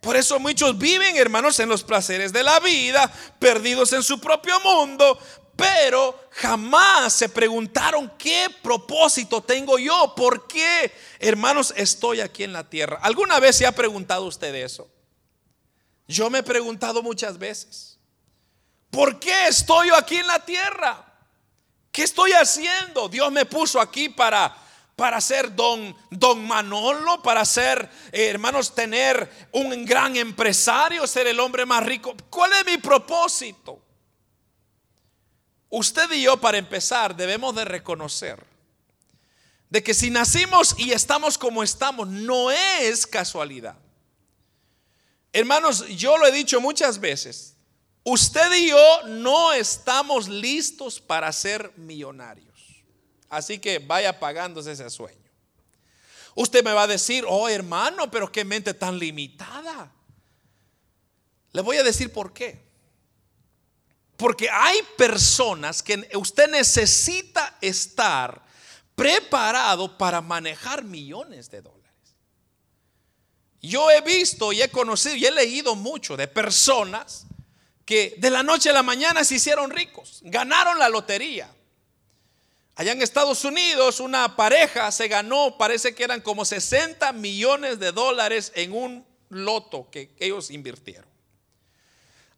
Por 0.00 0.16
eso 0.16 0.38
muchos 0.38 0.78
viven, 0.78 1.16
hermanos, 1.16 1.58
en 1.58 1.68
los 1.68 1.82
placeres 1.82 2.32
de 2.32 2.42
la 2.42 2.60
vida, 2.60 3.12
perdidos 3.38 3.92
en 3.92 4.02
su 4.02 4.20
propio 4.20 4.58
mundo, 4.60 5.18
pero 5.56 6.28
jamás 6.30 7.12
se 7.12 7.28
preguntaron 7.28 8.12
qué 8.16 8.46
propósito 8.62 9.42
tengo 9.42 9.76
yo, 9.76 10.14
por 10.16 10.46
qué, 10.46 10.92
hermanos, 11.18 11.74
estoy 11.76 12.20
aquí 12.20 12.44
en 12.44 12.52
la 12.52 12.70
tierra. 12.70 13.00
¿Alguna 13.02 13.40
vez 13.40 13.56
se 13.56 13.66
ha 13.66 13.72
preguntado 13.72 14.24
usted 14.26 14.54
eso? 14.54 14.88
Yo 16.06 16.30
me 16.30 16.38
he 16.38 16.42
preguntado 16.44 17.02
muchas 17.02 17.38
veces, 17.38 17.98
¿por 18.90 19.18
qué 19.18 19.48
estoy 19.48 19.88
yo 19.88 19.96
aquí 19.96 20.16
en 20.16 20.28
la 20.28 20.38
tierra? 20.44 21.04
¿Qué 21.90 22.04
estoy 22.04 22.30
haciendo? 22.32 23.08
Dios 23.08 23.32
me 23.32 23.44
puso 23.44 23.80
aquí 23.80 24.08
para 24.08 24.56
para 24.98 25.20
ser 25.20 25.54
don, 25.54 25.96
don 26.10 26.44
Manolo, 26.44 27.22
para 27.22 27.44
ser, 27.44 27.88
eh, 28.10 28.26
hermanos, 28.30 28.74
tener 28.74 29.30
un 29.52 29.84
gran 29.84 30.16
empresario, 30.16 31.06
ser 31.06 31.28
el 31.28 31.38
hombre 31.38 31.64
más 31.64 31.86
rico. 31.86 32.16
¿Cuál 32.28 32.50
es 32.54 32.66
mi 32.66 32.78
propósito? 32.78 33.80
Usted 35.68 36.10
y 36.10 36.22
yo, 36.22 36.40
para 36.40 36.58
empezar, 36.58 37.14
debemos 37.14 37.54
de 37.54 37.64
reconocer 37.64 38.44
de 39.70 39.84
que 39.84 39.94
si 39.94 40.10
nacimos 40.10 40.74
y 40.76 40.90
estamos 40.90 41.38
como 41.38 41.62
estamos, 41.62 42.08
no 42.08 42.50
es 42.50 43.06
casualidad. 43.06 43.76
Hermanos, 45.32 45.86
yo 45.90 46.18
lo 46.18 46.26
he 46.26 46.32
dicho 46.32 46.60
muchas 46.60 46.98
veces, 46.98 47.54
usted 48.02 48.52
y 48.52 48.70
yo 48.70 49.02
no 49.06 49.52
estamos 49.52 50.26
listos 50.28 50.98
para 50.98 51.32
ser 51.32 51.72
millonarios. 51.76 52.47
Así 53.28 53.58
que 53.58 53.78
vaya 53.78 54.18
pagándose 54.18 54.72
ese 54.72 54.88
sueño. 54.90 55.28
Usted 56.34 56.64
me 56.64 56.72
va 56.72 56.84
a 56.84 56.86
decir, 56.86 57.24
oh 57.26 57.48
hermano, 57.48 58.10
pero 58.10 58.30
qué 58.30 58.44
mente 58.44 58.72
tan 58.74 58.98
limitada. 58.98 59.92
Le 61.52 61.62
voy 61.62 61.76
a 61.76 61.82
decir 61.82 62.12
por 62.12 62.32
qué. 62.32 62.66
Porque 64.16 64.48
hay 64.50 64.78
personas 64.96 65.82
que 65.82 66.08
usted 66.14 66.48
necesita 66.48 67.56
estar 67.60 68.42
preparado 68.94 69.96
para 69.98 70.20
manejar 70.20 70.82
millones 70.84 71.50
de 71.50 71.62
dólares. 71.62 71.78
Yo 73.60 73.90
he 73.90 74.00
visto 74.00 74.52
y 74.52 74.62
he 74.62 74.70
conocido 74.70 75.16
y 75.16 75.26
he 75.26 75.30
leído 75.30 75.74
mucho 75.74 76.16
de 76.16 76.28
personas 76.28 77.26
que 77.84 78.14
de 78.18 78.30
la 78.30 78.42
noche 78.42 78.70
a 78.70 78.72
la 78.72 78.82
mañana 78.82 79.24
se 79.24 79.36
hicieron 79.36 79.70
ricos, 79.70 80.20
ganaron 80.22 80.78
la 80.78 80.88
lotería 80.88 81.50
Allá 82.78 82.92
en 82.92 83.02
Estados 83.02 83.44
Unidos 83.44 83.98
una 83.98 84.36
pareja 84.36 84.92
se 84.92 85.08
ganó, 85.08 85.58
parece 85.58 85.96
que 85.96 86.04
eran 86.04 86.20
como 86.20 86.44
60 86.44 87.12
millones 87.12 87.80
de 87.80 87.90
dólares 87.90 88.52
en 88.54 88.72
un 88.72 89.04
loto 89.30 89.88
que 89.90 90.14
ellos 90.20 90.52
invirtieron. 90.52 91.10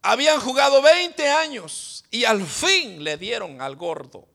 Habían 0.00 0.40
jugado 0.40 0.80
20 0.80 1.28
años 1.28 2.06
y 2.10 2.24
al 2.24 2.46
fin 2.46 3.04
le 3.04 3.18
dieron 3.18 3.60
al 3.60 3.76
gordo. 3.76 4.26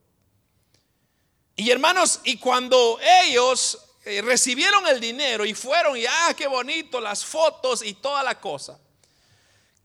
Y 1.56 1.72
hermanos, 1.72 2.20
y 2.24 2.38
cuando 2.38 3.00
ellos 3.24 3.80
eh, 4.04 4.22
recibieron 4.22 4.86
el 4.86 5.00
dinero 5.00 5.44
y 5.44 5.56
fueron 5.56 5.98
y, 5.98 6.06
ah, 6.06 6.36
qué 6.38 6.46
bonito, 6.46 7.02
las 7.02 7.26
fotos 7.26 7.84
y 7.84 7.96
toda 7.96 8.22
la 8.22 8.40
cosa. 8.40 8.80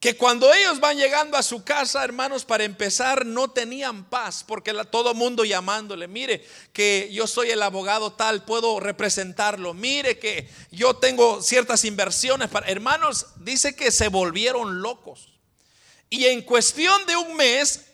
Que 0.00 0.16
cuando 0.16 0.50
ellos 0.54 0.80
van 0.80 0.96
llegando 0.96 1.36
a 1.36 1.42
su 1.42 1.62
casa, 1.62 2.02
hermanos, 2.02 2.46
para 2.46 2.64
empezar, 2.64 3.26
no 3.26 3.50
tenían 3.50 4.04
paz, 4.04 4.42
porque 4.42 4.72
todo 4.90 5.12
mundo 5.12 5.44
llamándole, 5.44 6.08
mire 6.08 6.42
que 6.72 7.10
yo 7.12 7.26
soy 7.26 7.50
el 7.50 7.62
abogado 7.62 8.10
tal, 8.10 8.46
puedo 8.46 8.80
representarlo, 8.80 9.74
mire 9.74 10.18
que 10.18 10.48
yo 10.70 10.96
tengo 10.96 11.42
ciertas 11.42 11.84
inversiones 11.84 12.48
para, 12.48 12.66
hermanos, 12.68 13.26
dice 13.36 13.76
que 13.76 13.90
se 13.90 14.08
volvieron 14.08 14.80
locos. 14.80 15.28
Y 16.08 16.24
en 16.24 16.40
cuestión 16.42 17.04
de 17.04 17.16
un 17.16 17.36
mes, 17.36 17.84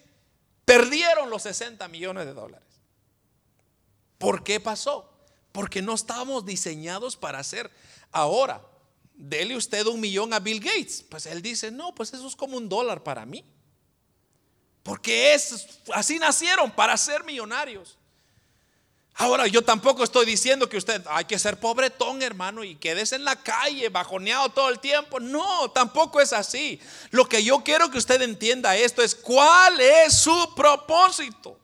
perdieron 0.65 1.29
los 1.29 1.43
60 1.43 1.89
millones 1.89 2.25
de 2.25 2.35
dólares. 2.35 2.69
¿Por 4.19 4.45
qué 4.45 4.61
pasó? 4.61 5.13
Porque 5.51 5.83
no 5.83 5.95
estábamos 5.95 6.47
diseñados 6.47 7.17
para 7.17 7.41
hacer 7.41 7.69
ahora. 8.13 8.63
Dele 9.17 9.57
usted 9.57 9.87
un 9.87 10.01
millón 10.01 10.33
a 10.33 10.39
Bill 10.39 10.61
Gates. 10.61 11.05
Pues 11.09 11.27
él 11.27 11.41
dice, 11.43 11.71
no, 11.71 11.95
pues 11.95 12.13
eso 12.13 12.27
es 12.27 12.37
como 12.37 12.57
un 12.57 12.69
dólar 12.69 13.03
para 13.03 13.25
mí. 13.25 13.45
Porque 14.83 15.35
es, 15.35 15.81
así 15.93 16.19
nacieron, 16.19 16.71
para 16.71 16.97
ser 16.97 17.25
millonarios. 17.25 17.99
Ahora, 19.19 19.47
yo 19.47 19.63
tampoco 19.63 20.05
estoy 20.05 20.27
diciendo 20.27 20.69
que 20.69 20.77
usted 20.77 21.03
hay 21.09 21.25
que 21.25 21.39
ser 21.39 21.59
pobretón, 21.59 22.21
hermano, 22.21 22.63
y 22.63 22.77
quedes 22.77 23.13
en 23.13 23.25
la 23.25 23.43
calle 23.43 23.89
bajoneado 23.89 24.51
todo 24.51 24.69
el 24.69 24.79
tiempo. 24.79 25.19
No, 25.19 25.71
tampoco 25.71 26.21
es 26.21 26.35
así. 26.35 26.79
Lo 27.11 27.27
que 27.27 27.43
yo 27.43 27.65
quiero 27.65 27.91
que 27.91 27.97
usted 27.97 28.21
entienda 28.21 28.77
esto 28.77 29.03
es 29.03 29.15
cuál 29.15 29.81
es 29.81 30.19
su 30.19 30.55
propósito. 30.55 31.59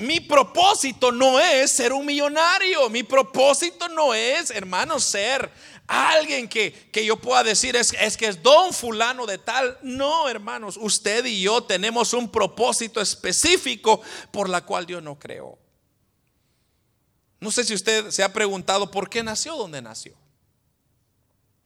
Mi 0.00 0.20
propósito 0.20 1.12
no 1.12 1.38
es 1.38 1.70
ser 1.70 1.92
un 1.92 2.06
millonario. 2.06 2.88
Mi 2.88 3.02
propósito 3.02 3.88
no 3.88 4.14
es, 4.14 4.50
hermano, 4.50 4.98
ser 5.00 5.50
alguien 5.90 6.48
que, 6.48 6.72
yo 7.04 7.16
pueda 7.16 7.42
decir 7.42 7.74
es, 7.74 7.92
es 7.98 8.16
que 8.16 8.26
es 8.26 8.40
don 8.42 8.72
fulano 8.72 9.26
de 9.26 9.38
tal. 9.38 9.76
No, 9.82 10.28
hermanos, 10.28 10.78
usted 10.80 11.24
y 11.24 11.42
yo 11.42 11.64
tenemos 11.64 12.12
un 12.12 12.30
propósito 12.30 13.00
específico 13.00 14.00
por 14.30 14.48
la 14.48 14.64
cual 14.64 14.86
Dios 14.86 15.02
no 15.02 15.18
creó. 15.18 15.58
No 17.40 17.50
sé 17.50 17.64
si 17.64 17.74
usted 17.74 18.10
se 18.10 18.22
ha 18.22 18.32
preguntado 18.32 18.90
por 18.90 19.10
qué 19.10 19.24
nació 19.24 19.56
donde 19.56 19.82
nació. 19.82 20.16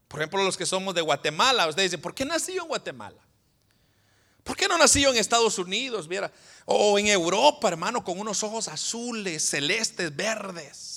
Por 0.08 0.20
ejemplo, 0.20 0.42
los 0.42 0.56
que 0.56 0.64
somos 0.64 0.94
de 0.94 1.02
Guatemala, 1.02 1.68
usted 1.68 1.82
dice, 1.82 1.98
¿por 1.98 2.14
qué 2.14 2.24
nació 2.24 2.62
en 2.62 2.68
Guatemala? 2.68 3.20
¿Por 4.42 4.56
qué 4.56 4.68
no 4.68 4.78
nació 4.78 5.10
en 5.10 5.16
Estados 5.16 5.58
Unidos, 5.58 6.08
viera? 6.08 6.32
O 6.64 6.98
en 6.98 7.08
Europa, 7.08 7.68
hermano, 7.68 8.02
con 8.02 8.18
unos 8.18 8.42
ojos 8.42 8.68
azules, 8.68 9.50
celestes, 9.50 10.14
verdes. 10.14 10.93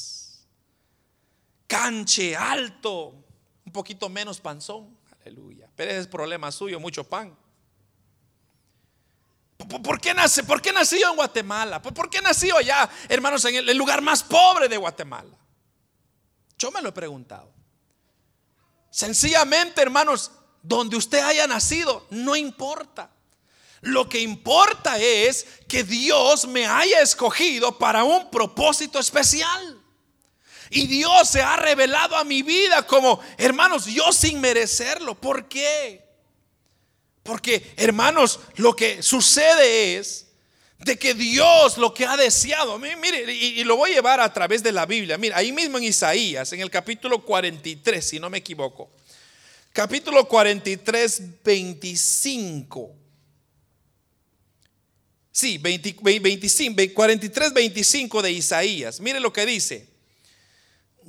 Canche, 1.68 2.36
alto, 2.36 3.14
un 3.66 3.72
poquito 3.72 4.10
menos 4.10 4.40
panzón. 4.40 4.98
Aleluya. 5.22 5.70
Pero 5.76 5.92
ese 5.92 6.00
es 6.02 6.08
problema 6.08 6.52
suyo, 6.52 6.80
mucho 6.80 7.04
pan. 7.04 7.38
¿Por 9.58 10.00
qué, 10.00 10.14
nace, 10.14 10.44
¿Por 10.44 10.62
qué 10.62 10.72
nació 10.72 11.10
en 11.10 11.16
Guatemala? 11.16 11.82
¿Por 11.82 12.10
qué 12.10 12.22
nació 12.22 12.58
allá, 12.58 12.90
hermanos, 13.10 13.44
en 13.46 13.56
el 13.56 13.78
lugar 13.78 14.02
más 14.02 14.24
pobre 14.24 14.70
de 14.70 14.78
Guatemala? 14.78 15.36
Yo 16.58 16.72
me 16.72 16.82
lo 16.82 16.90
he 16.90 16.94
preguntado. 16.94 17.52
Sencillamente, 18.90 19.82
hermanos, 19.82 20.32
donde 20.62 20.96
usted 20.96 21.20
haya 21.20 21.48
nacido, 21.48 22.08
no 22.12 22.36
importa. 22.36 23.12
Lo 23.82 24.08
que 24.08 24.20
importa 24.20 24.98
es 25.00 25.46
que 25.68 25.84
Dios 25.84 26.48
me 26.48 26.66
haya 26.66 27.02
escogido 27.02 27.78
para 27.78 28.04
un 28.04 28.30
propósito 28.30 29.00
especial. 29.00 29.77
Y 30.70 30.88
Dios 30.88 31.30
se 31.30 31.42
ha 31.42 31.56
revelado 31.56 32.16
a 32.16 32.24
mi 32.24 32.42
vida 32.42 32.86
como, 32.86 33.20
hermanos, 33.38 33.86
yo 33.86 34.12
sin 34.12 34.42
merecerlo. 34.42 35.16
¿Por 35.16 35.48
qué? 35.48 36.06
Porque, 37.24 37.74
hermanos, 37.78 38.40
lo 38.56 38.76
que 38.76 39.04
sucede 39.04 39.98
es 39.98 40.28
de 40.80 40.98
que 40.98 41.14
Dios 41.14 41.78
lo 41.78 41.94
que 41.94 42.06
ha 42.06 42.16
deseado, 42.16 42.78
mire, 42.80 43.34
y, 43.34 43.64
lo 43.64 43.76
voy 43.78 43.92
a 43.92 43.96
llevar 43.96 44.20
a 44.20 44.32
través 44.32 44.62
de 44.64 44.72
la 44.72 44.86
Biblia. 44.86 45.18
Mira, 45.18 45.38
ahí 45.38 45.52
mismo 45.52 45.78
en 45.78 45.86
Isaías, 45.86 46.54
en 46.54 46.62
el 46.62 46.70
capítulo 46.70 47.24
43, 47.24 48.08
si 48.08 48.20
no 48.20 48.30
me 48.30 48.38
equivoco. 48.38 48.90
Capítulo 49.74 50.28
43, 50.28 51.44
25. 51.44 52.96
Sí, 55.32 55.58
25, 55.58 56.94
43, 56.94 57.54
25 57.54 58.22
de 58.22 58.32
Isaías. 58.32 59.00
Mire 59.00 59.20
lo 59.20 59.32
que 59.32 59.46
dice. 59.46 59.97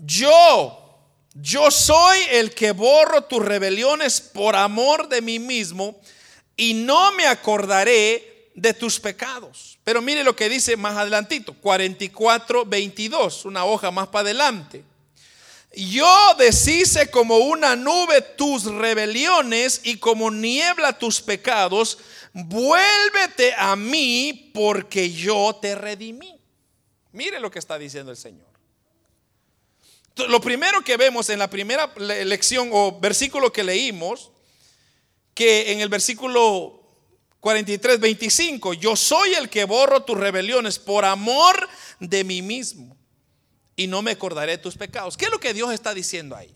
Yo, 0.04 1.00
yo 1.34 1.70
soy 1.70 2.18
el 2.30 2.54
que 2.54 2.72
borro 2.72 3.22
tus 3.22 3.44
rebeliones 3.44 4.20
por 4.20 4.56
amor 4.56 5.08
de 5.08 5.22
mí 5.22 5.38
mismo 5.38 6.00
y 6.56 6.74
no 6.74 7.12
me 7.12 7.26
acordaré 7.26 8.50
de 8.54 8.74
tus 8.74 8.98
pecados. 8.98 9.78
Pero 9.84 10.02
mire 10.02 10.24
lo 10.24 10.34
que 10.36 10.48
dice 10.48 10.76
más 10.76 10.96
adelantito, 10.96 11.54
44, 11.54 12.64
22, 12.64 13.44
una 13.44 13.64
hoja 13.64 13.90
más 13.90 14.08
para 14.08 14.22
adelante. 14.22 14.84
Yo 15.74 16.34
deshice 16.38 17.10
como 17.10 17.38
una 17.38 17.76
nube 17.76 18.20
tus 18.20 18.64
rebeliones 18.64 19.80
y 19.84 19.98
como 19.98 20.30
niebla 20.30 20.98
tus 20.98 21.20
pecados 21.20 21.98
vuélvete 22.32 23.54
a 23.56 23.76
mí 23.76 24.50
porque 24.54 25.10
yo 25.10 25.56
te 25.60 25.74
redimí. 25.74 26.38
Mire 27.12 27.38
lo 27.38 27.50
que 27.50 27.58
está 27.58 27.78
diciendo 27.78 28.10
el 28.10 28.16
Señor. 28.16 28.47
Lo 30.26 30.40
primero 30.40 30.82
que 30.82 30.96
vemos 30.96 31.30
en 31.30 31.38
la 31.38 31.48
primera 31.48 31.92
lección 31.96 32.70
o 32.72 32.98
versículo 32.98 33.52
que 33.52 33.62
leímos, 33.62 34.30
que 35.34 35.72
en 35.72 35.80
el 35.80 35.88
versículo 35.88 36.82
43, 37.40 38.00
25, 38.00 38.74
yo 38.74 38.96
soy 38.96 39.34
el 39.34 39.48
que 39.48 39.64
borro 39.64 40.02
tus 40.02 40.18
rebeliones 40.18 40.78
por 40.78 41.04
amor 41.04 41.68
de 42.00 42.24
mí 42.24 42.42
mismo 42.42 42.96
y 43.76 43.86
no 43.86 44.02
me 44.02 44.10
acordaré 44.10 44.58
tus 44.58 44.76
pecados. 44.76 45.16
¿Qué 45.16 45.26
es 45.26 45.30
lo 45.30 45.38
que 45.38 45.54
Dios 45.54 45.72
está 45.72 45.94
diciendo 45.94 46.34
ahí? 46.34 46.52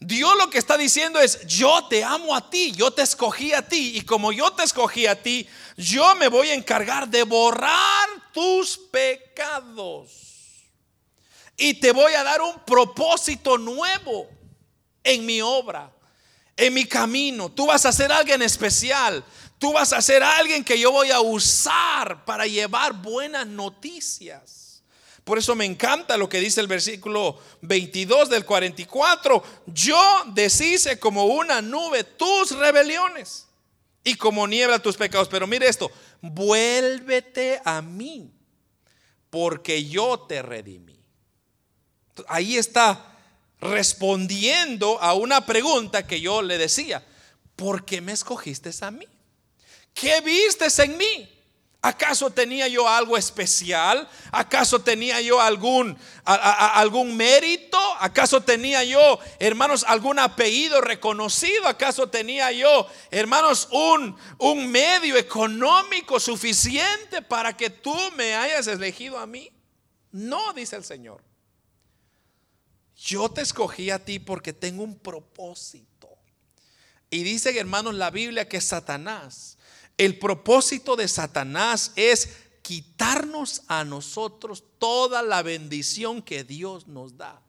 Dios 0.00 0.36
lo 0.36 0.48
que 0.50 0.58
está 0.58 0.76
diciendo 0.76 1.20
es, 1.20 1.46
yo 1.46 1.86
te 1.88 2.04
amo 2.04 2.34
a 2.34 2.50
ti, 2.50 2.72
yo 2.72 2.92
te 2.92 3.02
escogí 3.02 3.52
a 3.52 3.62
ti 3.66 3.96
y 3.96 4.02
como 4.02 4.32
yo 4.32 4.52
te 4.52 4.62
escogí 4.62 5.06
a 5.06 5.20
ti, 5.20 5.48
yo 5.76 6.14
me 6.16 6.28
voy 6.28 6.50
a 6.50 6.54
encargar 6.54 7.08
de 7.08 7.24
borrar 7.24 8.08
tus 8.32 8.78
pecados. 8.78 10.27
Y 11.58 11.74
te 11.74 11.92
voy 11.92 12.14
a 12.14 12.22
dar 12.22 12.40
un 12.40 12.60
propósito 12.64 13.58
nuevo 13.58 14.28
en 15.02 15.26
mi 15.26 15.42
obra, 15.42 15.92
en 16.56 16.72
mi 16.72 16.84
camino. 16.84 17.50
Tú 17.50 17.66
vas 17.66 17.84
a 17.84 17.92
ser 17.92 18.12
alguien 18.12 18.40
especial. 18.42 19.24
Tú 19.58 19.72
vas 19.72 19.92
a 19.92 20.00
ser 20.00 20.22
alguien 20.22 20.64
que 20.64 20.78
yo 20.78 20.92
voy 20.92 21.10
a 21.10 21.20
usar 21.20 22.24
para 22.24 22.46
llevar 22.46 22.92
buenas 22.92 23.44
noticias. 23.44 24.84
Por 25.24 25.36
eso 25.36 25.56
me 25.56 25.64
encanta 25.64 26.16
lo 26.16 26.28
que 26.28 26.38
dice 26.38 26.60
el 26.60 26.68
versículo 26.68 27.40
22 27.62 28.30
del 28.30 28.44
44. 28.44 29.42
Yo 29.66 30.22
deshice 30.28 31.00
como 31.00 31.24
una 31.24 31.60
nube 31.60 32.04
tus 32.04 32.52
rebeliones 32.52 33.48
y 34.04 34.14
como 34.14 34.46
niebla 34.46 34.78
tus 34.78 34.96
pecados. 34.96 35.28
Pero 35.28 35.48
mire 35.48 35.68
esto, 35.68 35.90
vuélvete 36.22 37.60
a 37.64 37.82
mí, 37.82 38.32
porque 39.28 39.84
yo 39.84 40.20
te 40.20 40.40
redimí. 40.40 40.97
Ahí 42.28 42.56
está 42.56 43.04
respondiendo 43.60 45.00
a 45.00 45.14
una 45.14 45.44
pregunta 45.46 46.06
que 46.06 46.20
yo 46.20 46.42
le 46.42 46.58
decía. 46.58 47.04
¿Por 47.56 47.84
qué 47.84 48.00
me 48.00 48.12
escogiste 48.12 48.70
a 48.82 48.90
mí? 48.90 49.06
¿Qué 49.92 50.20
vistes 50.20 50.78
en 50.78 50.96
mí? 50.96 51.28
¿Acaso 51.80 52.30
tenía 52.30 52.66
yo 52.66 52.88
algo 52.88 53.16
especial? 53.16 54.08
¿Acaso 54.32 54.80
tenía 54.80 55.20
yo 55.20 55.40
algún, 55.40 55.96
algún 56.24 57.16
mérito? 57.16 57.78
¿Acaso 58.00 58.40
tenía 58.42 58.82
yo, 58.82 59.18
hermanos, 59.38 59.84
algún 59.86 60.18
apellido 60.18 60.80
reconocido? 60.80 61.66
¿Acaso 61.68 62.08
tenía 62.08 62.50
yo, 62.50 62.86
hermanos, 63.10 63.68
un, 63.70 64.16
un 64.38 64.68
medio 64.70 65.16
económico 65.16 66.18
suficiente 66.18 67.22
para 67.22 67.56
que 67.56 67.70
tú 67.70 67.96
me 68.16 68.34
hayas 68.34 68.66
elegido 68.66 69.18
a 69.18 69.26
mí? 69.26 69.50
No, 70.10 70.52
dice 70.52 70.76
el 70.76 70.84
Señor. 70.84 71.27
Yo 72.98 73.28
te 73.30 73.40
escogí 73.40 73.90
a 73.90 74.04
ti 74.04 74.18
porque 74.18 74.52
tengo 74.52 74.82
un 74.82 74.98
propósito. 74.98 76.08
Y 77.10 77.22
dice, 77.22 77.58
hermanos, 77.58 77.94
la 77.94 78.10
Biblia 78.10 78.48
que 78.48 78.60
Satanás 78.60 79.58
el 79.98 80.16
propósito 80.16 80.94
de 80.94 81.08
Satanás 81.08 81.92
es 81.96 82.30
quitarnos 82.62 83.62
a 83.66 83.84
nosotros 83.84 84.62
toda 84.78 85.22
la 85.22 85.42
bendición 85.42 86.22
que 86.22 86.44
Dios 86.44 86.86
nos 86.86 87.16
da. 87.18 87.42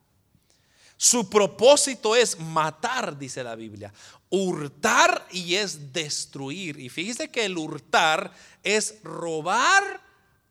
Su 0.97 1.29
propósito 1.29 2.15
es 2.15 2.39
matar, 2.39 3.17
dice 3.17 3.43
la 3.43 3.55
Biblia, 3.55 3.93
hurtar 4.29 5.27
y 5.31 5.55
es 5.55 5.93
destruir. 5.93 6.79
Y 6.79 6.89
fíjese 6.89 7.29
que 7.29 7.45
el 7.45 7.57
hurtar 7.57 8.33
es 8.63 8.95
robar 9.03 10.01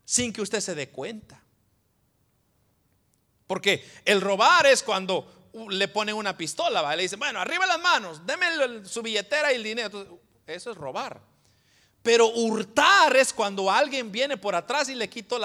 sin 0.04 0.32
que 0.32 0.40
usted 0.40 0.60
se 0.60 0.76
dé 0.76 0.88
cuenta. 0.88 1.37
Porque 3.48 3.84
el 4.04 4.20
robar 4.20 4.66
es 4.66 4.84
cuando 4.84 5.50
le 5.70 5.88
ponen 5.88 6.14
una 6.14 6.36
pistola, 6.36 6.94
le 6.94 7.02
dicen, 7.02 7.18
bueno, 7.18 7.40
arriba 7.40 7.66
las 7.66 7.80
manos, 7.80 8.24
deme 8.24 8.46
su 8.84 9.02
billetera 9.02 9.50
y 9.52 9.56
el 9.56 9.64
dinero. 9.64 10.20
Eso 10.46 10.70
es 10.70 10.76
robar. 10.76 11.20
Pero 12.02 12.28
hurtar 12.28 13.16
es 13.16 13.32
cuando 13.32 13.70
alguien 13.70 14.12
viene 14.12 14.36
por 14.36 14.54
atrás 14.54 14.88
y 14.88 14.94
le 14.94 15.08
quitó 15.08 15.38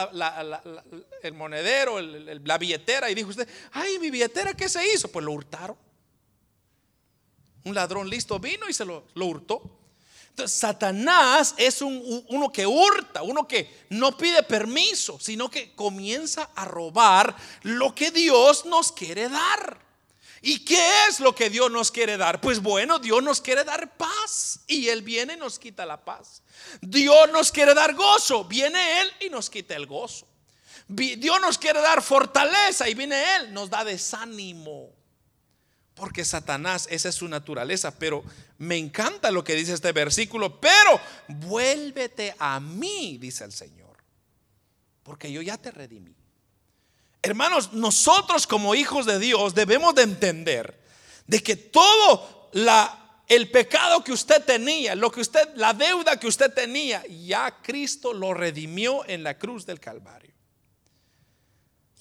el 1.23 1.33
monedero, 1.33 1.99
la 1.99 2.57
billetera 2.57 3.09
y 3.09 3.15
dijo 3.15 3.29
usted, 3.29 3.47
ay, 3.71 3.97
mi 3.99 4.11
billetera, 4.11 4.53
¿qué 4.53 4.69
se 4.69 4.93
hizo? 4.93 5.11
Pues 5.11 5.25
lo 5.25 5.31
hurtaron. 5.31 5.77
Un 7.63 7.73
ladrón 7.73 8.09
listo 8.09 8.37
vino 8.39 8.69
y 8.69 8.73
se 8.73 8.85
lo, 8.85 9.05
hurtó. 9.15 9.79
Entonces, 10.33 10.57
Satanás 10.57 11.53
es 11.57 11.83
uno 11.83 12.51
que 12.51 12.65
hurta, 12.65 13.21
uno 13.21 13.47
que 13.47 13.85
no 13.89 14.17
pide 14.17 14.41
permiso, 14.41 15.19
sino 15.19 15.47
que 15.47 15.75
comienza 15.75 16.49
a 16.55 16.65
robar 16.65 17.35
lo 17.61 17.93
que 17.93 18.09
Dios 18.09 18.65
nos 18.65 18.91
quiere 18.91 19.29
dar. 19.29 19.77
¿Y 20.41 20.65
qué 20.65 20.83
es 21.07 21.19
lo 21.19 21.35
que 21.35 21.51
Dios 21.51 21.69
nos 21.69 21.91
quiere 21.91 22.17
dar? 22.17 22.41
Pues 22.41 22.63
bueno, 22.63 22.97
Dios 22.97 23.21
nos 23.21 23.41
quiere 23.41 23.63
dar 23.63 23.95
paz 23.95 24.61
y 24.65 24.87
Él 24.87 25.03
viene 25.03 25.35
y 25.35 25.37
nos 25.37 25.59
quita 25.59 25.85
la 25.85 26.03
paz. 26.03 26.41
Dios 26.81 27.29
nos 27.31 27.51
quiere 27.51 27.75
dar 27.75 27.93
gozo, 27.93 28.43
viene 28.43 29.01
Él 29.01 29.11
y 29.27 29.29
nos 29.29 29.51
quita 29.51 29.75
el 29.75 29.85
gozo. 29.85 30.27
Dios 30.87 31.39
nos 31.41 31.59
quiere 31.59 31.79
dar 31.79 32.01
fortaleza 32.01 32.89
y 32.89 32.95
viene 32.95 33.35
Él, 33.35 33.53
nos 33.53 33.69
da 33.69 33.83
desánimo. 33.83 34.89
Porque 35.95 36.25
Satanás, 36.25 36.87
esa 36.89 37.09
es 37.09 37.15
su 37.15 37.27
naturaleza. 37.27 37.97
Pero 37.97 38.23
me 38.57 38.77
encanta 38.77 39.31
lo 39.31 39.43
que 39.43 39.55
dice 39.55 39.73
este 39.73 39.91
versículo. 39.91 40.59
Pero 40.59 40.99
vuélvete 41.27 42.35
a 42.39 42.59
mí, 42.59 43.17
dice 43.19 43.43
el 43.43 43.51
Señor. 43.51 43.97
Porque 45.03 45.31
yo 45.31 45.41
ya 45.41 45.57
te 45.57 45.71
redimí. 45.71 46.15
Hermanos, 47.21 47.73
nosotros 47.73 48.47
como 48.47 48.75
hijos 48.75 49.05
de 49.05 49.19
Dios 49.19 49.55
debemos 49.55 49.95
de 49.95 50.03
entender 50.03 50.83
de 51.25 51.41
que 51.41 51.55
todo 51.55 52.49
el 53.27 53.49
pecado 53.49 54.03
que 54.03 54.11
usted 54.11 54.43
tenía, 54.43 54.95
lo 54.95 55.09
que 55.11 55.21
usted, 55.21 55.55
la 55.55 55.73
deuda 55.73 56.19
que 56.19 56.27
usted 56.27 56.53
tenía, 56.53 57.03
ya 57.07 57.61
Cristo 57.61 58.13
lo 58.13 58.33
redimió 58.33 59.07
en 59.07 59.23
la 59.23 59.37
cruz 59.37 59.65
del 59.65 59.79
Calvario. 59.79 60.32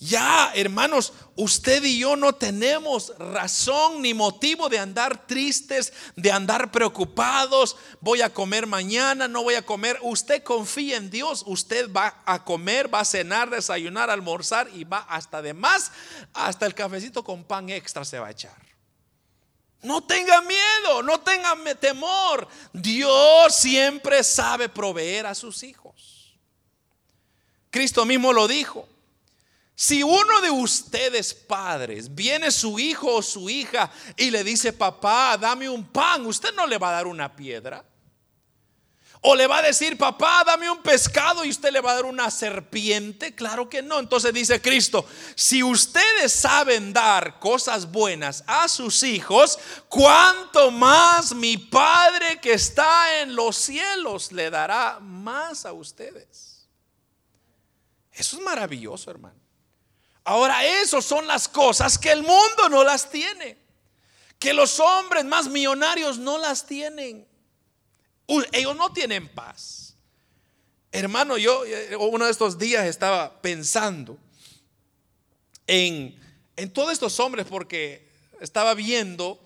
Ya, 0.05 0.51
hermanos, 0.57 1.13
usted 1.37 1.85
y 1.85 2.01
yo 2.01 2.17
no 2.17 2.33
tenemos 2.33 3.17
razón 3.19 4.03
ni 4.03 4.15
motivo 4.15 4.69
de 4.69 4.81
andar 4.81 5.29
tristes, 5.29 5.93
de 6.17 6.33
andar 6.33 6.73
preocupados. 6.73 7.77
Voy 8.01 8.21
a 8.21 8.35
comer 8.35 8.67
mañana, 8.67 9.29
no 9.29 9.45
voy 9.45 9.55
a 9.55 9.65
comer. 9.65 10.01
Usted 10.03 10.43
confía 10.43 10.97
en 10.97 11.09
Dios. 11.09 11.45
Usted 11.47 11.89
va 11.93 12.21
a 12.27 12.43
comer, 12.43 12.93
va 12.93 12.99
a 12.99 13.05
cenar, 13.05 13.49
desayunar, 13.49 14.11
almorzar 14.11 14.69
y 14.75 14.83
va 14.83 15.07
hasta 15.09 15.39
además, 15.39 15.93
hasta 16.35 16.67
el 16.67 16.75
cafecito 16.75 17.23
con 17.23 17.45
pan 17.45 17.71
extra 17.71 18.05
se 18.05 18.19
va 18.19 18.27
a 18.27 18.33
echar. 18.33 18.61
No 19.83 20.03
tenga 20.03 20.41
miedo, 20.41 21.05
no 21.05 21.21
tenga 21.21 21.55
temor. 21.77 22.49
Dios 22.73 23.55
siempre 23.55 24.25
sabe 24.25 24.69
proveer 24.69 25.27
a 25.27 25.35
sus 25.37 25.63
hijos. 25.63 26.35
Cristo 27.71 28.05
mismo 28.05 28.33
lo 28.33 28.49
dijo. 28.49 28.89
Si 29.75 30.03
uno 30.03 30.41
de 30.41 30.51
ustedes 30.51 31.33
padres 31.35 32.15
viene 32.15 32.51
su 32.51 32.79
hijo 32.79 33.17
o 33.17 33.23
su 33.23 33.49
hija 33.49 33.91
y 34.17 34.31
le 34.31 34.45
dice, 34.45 34.73
papá, 34.73 35.37
dame 35.39 35.69
un 35.69 35.85
pan, 35.85 36.27
usted 36.27 36.55
no 36.55 36.67
le 36.67 36.79
va 36.79 36.91
a 36.91 36.93
dar 36.93 37.07
una 37.07 37.35
piedra. 37.35 37.85
O 39.25 39.37
le 39.37 39.47
va 39.47 39.59
a 39.59 39.63
decir, 39.63 39.97
papá, 39.97 40.43
dame 40.45 40.69
un 40.69 40.83
pescado 40.83 41.45
y 41.45 41.51
usted 41.51 41.73
le 41.73 41.81
va 41.81 41.93
a 41.93 41.95
dar 41.95 42.07
una 42.07 42.29
serpiente. 42.29 43.37
Claro 43.37 43.69
que 43.69 43.81
no. 43.81 44.01
Entonces 44.01 44.35
dice 44.35 44.61
Cristo, 44.61 45.07
si 45.37 45.63
ustedes 45.63 46.33
saben 46.33 46.93
dar 46.93 47.39
cosas 47.39 47.91
buenas 47.91 48.43
a 48.49 48.67
sus 48.67 49.05
hijos, 49.05 49.61
cuánto 49.89 50.73
más 50.73 51.37
mi 51.37 51.57
Padre 51.57 52.41
que 52.41 52.55
está 52.55 53.21
en 53.21 53.37
los 53.37 53.55
cielos 53.57 54.33
le 54.33 54.51
dará 54.51 54.99
más 55.01 55.67
a 55.67 55.73
ustedes. 55.73 56.69
Eso 58.11 58.37
es 58.37 58.43
maravilloso, 58.43 59.09
hermano. 59.09 59.42
Ahora, 60.25 60.65
esas 60.65 61.05
son 61.05 61.27
las 61.27 61.49
cosas 61.49 61.99
que 61.99 62.13
el 62.13 62.23
mundo 62.23 62.69
no 62.71 62.85
las 62.85 63.11
tiene. 63.11 63.59
Que 64.39 64.53
los 64.53 64.79
hombres 64.81 65.25
más 65.25 65.49
millonarios 65.49 66.19
no 66.19 66.39
las 66.39 66.67
tienen. 66.67 67.27
Ellos 68.53 68.77
no 68.77 68.93
tienen 68.93 69.29
paz. 69.29 69.97
Hermano, 70.91 71.39
yo 71.39 71.65
eh, 71.65 71.97
uno 71.97 72.27
de 72.27 72.31
estos 72.31 72.59
días 72.59 72.87
estaba 72.87 73.41
pensando 73.41 74.19
en, 75.67 76.19
en 76.57 76.73
todos 76.73 76.93
estos 76.93 77.19
hombres 77.19 77.47
porque 77.47 78.09
estaba 78.41 78.75
viendo 78.75 79.41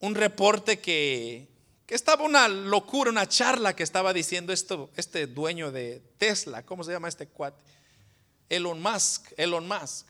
un 0.00 0.14
reporte 0.14 0.80
que, 0.80 1.48
que 1.86 1.94
estaba 1.94 2.24
una 2.24 2.48
locura, 2.48 3.10
una 3.10 3.28
charla 3.28 3.76
que 3.76 3.82
estaba 3.82 4.12
diciendo 4.12 4.52
esto, 4.52 4.90
este 4.96 5.26
dueño 5.26 5.70
de 5.70 6.02
Tesla, 6.18 6.64
¿cómo 6.64 6.82
se 6.82 6.92
llama 6.92 7.08
este 7.08 7.28
cuate? 7.28 7.62
Elon 8.48 8.80
Musk, 8.80 9.32
Elon 9.36 9.66
Musk. 9.66 10.06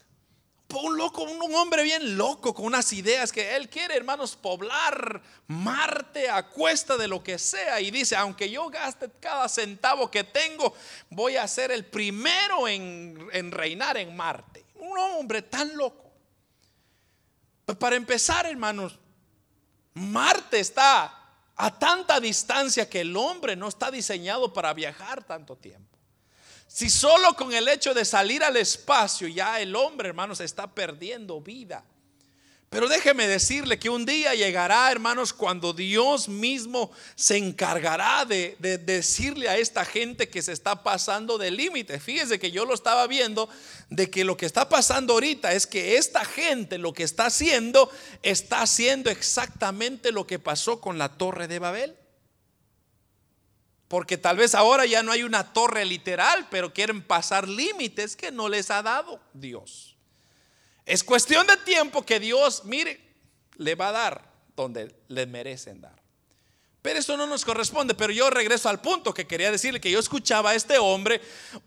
Un 0.73 0.97
loco, 0.97 1.23
un 1.23 1.55
hombre 1.55 1.85
bien 1.85 2.17
loco 2.17 2.53
con 2.53 2.67
unas 2.67 2.93
ideas 2.93 3.31
que 3.31 3.55
él 3.55 3.69
quiere, 3.69 3.95
hermanos, 3.95 4.35
poblar 4.35 5.23
Marte 5.47 6.29
a 6.29 6.49
cuesta 6.49 6.97
de 6.97 7.07
lo 7.07 7.23
que 7.23 7.39
sea. 7.39 7.81
Y 7.81 7.93
dice, 7.93 8.17
aunque 8.17 8.51
yo 8.51 8.69
gaste 8.71 9.09
cada 9.21 9.49
centavo 9.49 10.11
que 10.11 10.25
tengo, 10.25 10.75
voy 11.11 11.37
a 11.37 11.47
ser 11.47 11.71
el 11.71 11.85
primero 11.85 12.67
en, 12.67 13.29
en 13.33 13.53
reinar 13.53 13.97
en 13.99 14.17
Marte. 14.17 14.65
Un 14.75 14.99
hombre 14.99 15.43
tan 15.43 15.77
loco. 15.77 16.11
Pues 17.65 17.79
para 17.79 17.95
empezar, 17.95 18.47
hermanos, 18.47 18.99
Marte 19.95 20.59
está 20.59 21.25
a 21.57 21.79
tanta 21.79 22.19
distancia 22.19 22.89
que 22.91 23.03
el 23.03 23.17
hombre 23.17 23.55
no 23.55 23.69
está 23.69 23.91
diseñado 23.91 24.53
para 24.53 24.75
viajar 24.75 25.23
tanto 25.23 25.57
tiempo. 25.57 25.94
Si 26.75 26.91
solo 26.91 27.35
con 27.35 27.53
el 27.53 27.69
hecho 27.69 27.95
de 27.95 28.05
salir 28.05 28.43
al 28.43 28.57
espacio 28.57 29.29
ya 29.29 29.61
el 29.61 29.77
hombre, 29.77 30.09
hermanos, 30.09 30.41
está 30.41 30.67
perdiendo 30.67 31.41
vida. 31.41 31.85
Pero 32.69 32.89
déjeme 32.89 33.29
decirle 33.29 33.79
que 33.79 33.89
un 33.89 34.05
día 34.05 34.35
llegará, 34.35 34.91
hermanos, 34.91 35.33
cuando 35.33 35.73
Dios 35.73 36.29
mismo 36.29 36.91
se 37.15 37.37
encargará 37.37 38.25
de, 38.25 38.57
decirle 38.85 39.49
a 39.49 39.57
esta 39.57 39.85
gente 39.85 40.29
que 40.29 40.43
se 40.43 40.51
está 40.51 40.83
pasando 40.83 41.39
de 41.39 41.53
límite. 41.53 42.01
Fíjese 42.01 42.41
que 42.41 42.51
yo 42.51 42.65
lo 42.65 42.75
estaba 42.75 43.07
viendo, 43.07 43.49
de 43.89 44.11
que 44.11 44.25
lo 44.25 44.37
que 44.37 44.47
está 44.47 44.69
pasando 44.69 45.13
ahorita 45.13 45.53
es 45.53 45.69
que 45.69 45.97
esta 45.97 46.25
gente 46.25 46.79
lo 46.79 46.93
que 46.93 47.05
está 47.05 47.27
haciendo, 47.27 47.89
está 48.25 48.63
haciendo 48.63 49.11
exactamente 49.11 50.11
lo 50.11 50.27
que 50.27 50.41
pasó 50.41 50.81
con 50.81 50.99
la 50.99 51.11
torre 51.11 51.47
de 51.47 51.61
Babel. 51.61 51.97
Porque 53.95 54.19
tal 54.19 54.37
vez 54.37 54.57
ahora 54.57 54.87
ya 54.87 55.05
no 55.05 55.13
hay 55.13 55.23
una 55.23 55.53
torre 55.53 55.85
literal, 55.85 56.49
pero 56.51 56.75
quieren 56.75 57.01
pasar 57.01 57.49
límites 57.49 58.17
que 58.17 58.33
no 58.33 58.49
les 58.49 58.73
ha 58.73 58.83
dado 58.83 59.21
Dios. 59.33 59.97
Es 60.85 61.05
cuestión 61.05 61.47
de 61.47 61.57
tiempo 61.59 62.05
que 62.05 62.19
Dios, 62.19 62.65
mire, 62.65 63.01
le 63.55 63.77
va 63.77 63.91
a 63.91 63.93
dar 63.93 64.33
donde 64.57 64.93
le 65.07 65.27
merecen 65.27 65.81
dar. 65.81 65.95
Pero 66.83 66.99
eso 66.99 67.17
no 67.17 67.29
nos 67.29 67.45
corresponde. 67.45 67.95
Pero 67.95 68.13
yo 68.13 68.31
regreso 68.31 68.69
al 68.69 68.81
punto 68.81 69.15
que 69.15 69.29
quería 69.29 69.53
decirle 69.53 69.81
que 69.81 69.93
yo 69.93 70.01
escuchaba 70.01 70.51
a 70.51 70.55
este 70.57 70.77
hombre, 70.77 71.21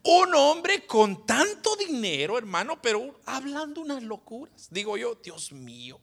un 0.04 0.36
hombre 0.36 0.86
con 0.86 1.26
tanto 1.26 1.78
dinero, 1.78 2.38
hermano, 2.38 2.82
pero 2.82 3.22
hablando 3.26 3.80
unas 3.80 4.04
locuras. 4.04 4.68
Digo 4.70 4.98
yo, 4.98 5.16
Dios 5.16 5.54
mío. 5.54 5.98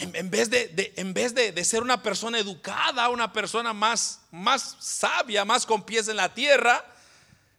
En, 0.00 0.30
vez, 0.30 0.48
de, 0.48 0.92
en 0.96 1.12
vez 1.12 1.34
de, 1.34 1.64
ser 1.64 1.82
una 1.82 2.00
persona 2.00 2.38
educada, 2.38 3.08
una 3.08 3.32
persona 3.32 3.72
más, 3.72 4.20
más 4.30 4.76
sabia, 4.78 5.44
más 5.44 5.66
con 5.66 5.82
pies 5.82 6.06
en 6.06 6.16
la 6.16 6.32
tierra, 6.32 6.84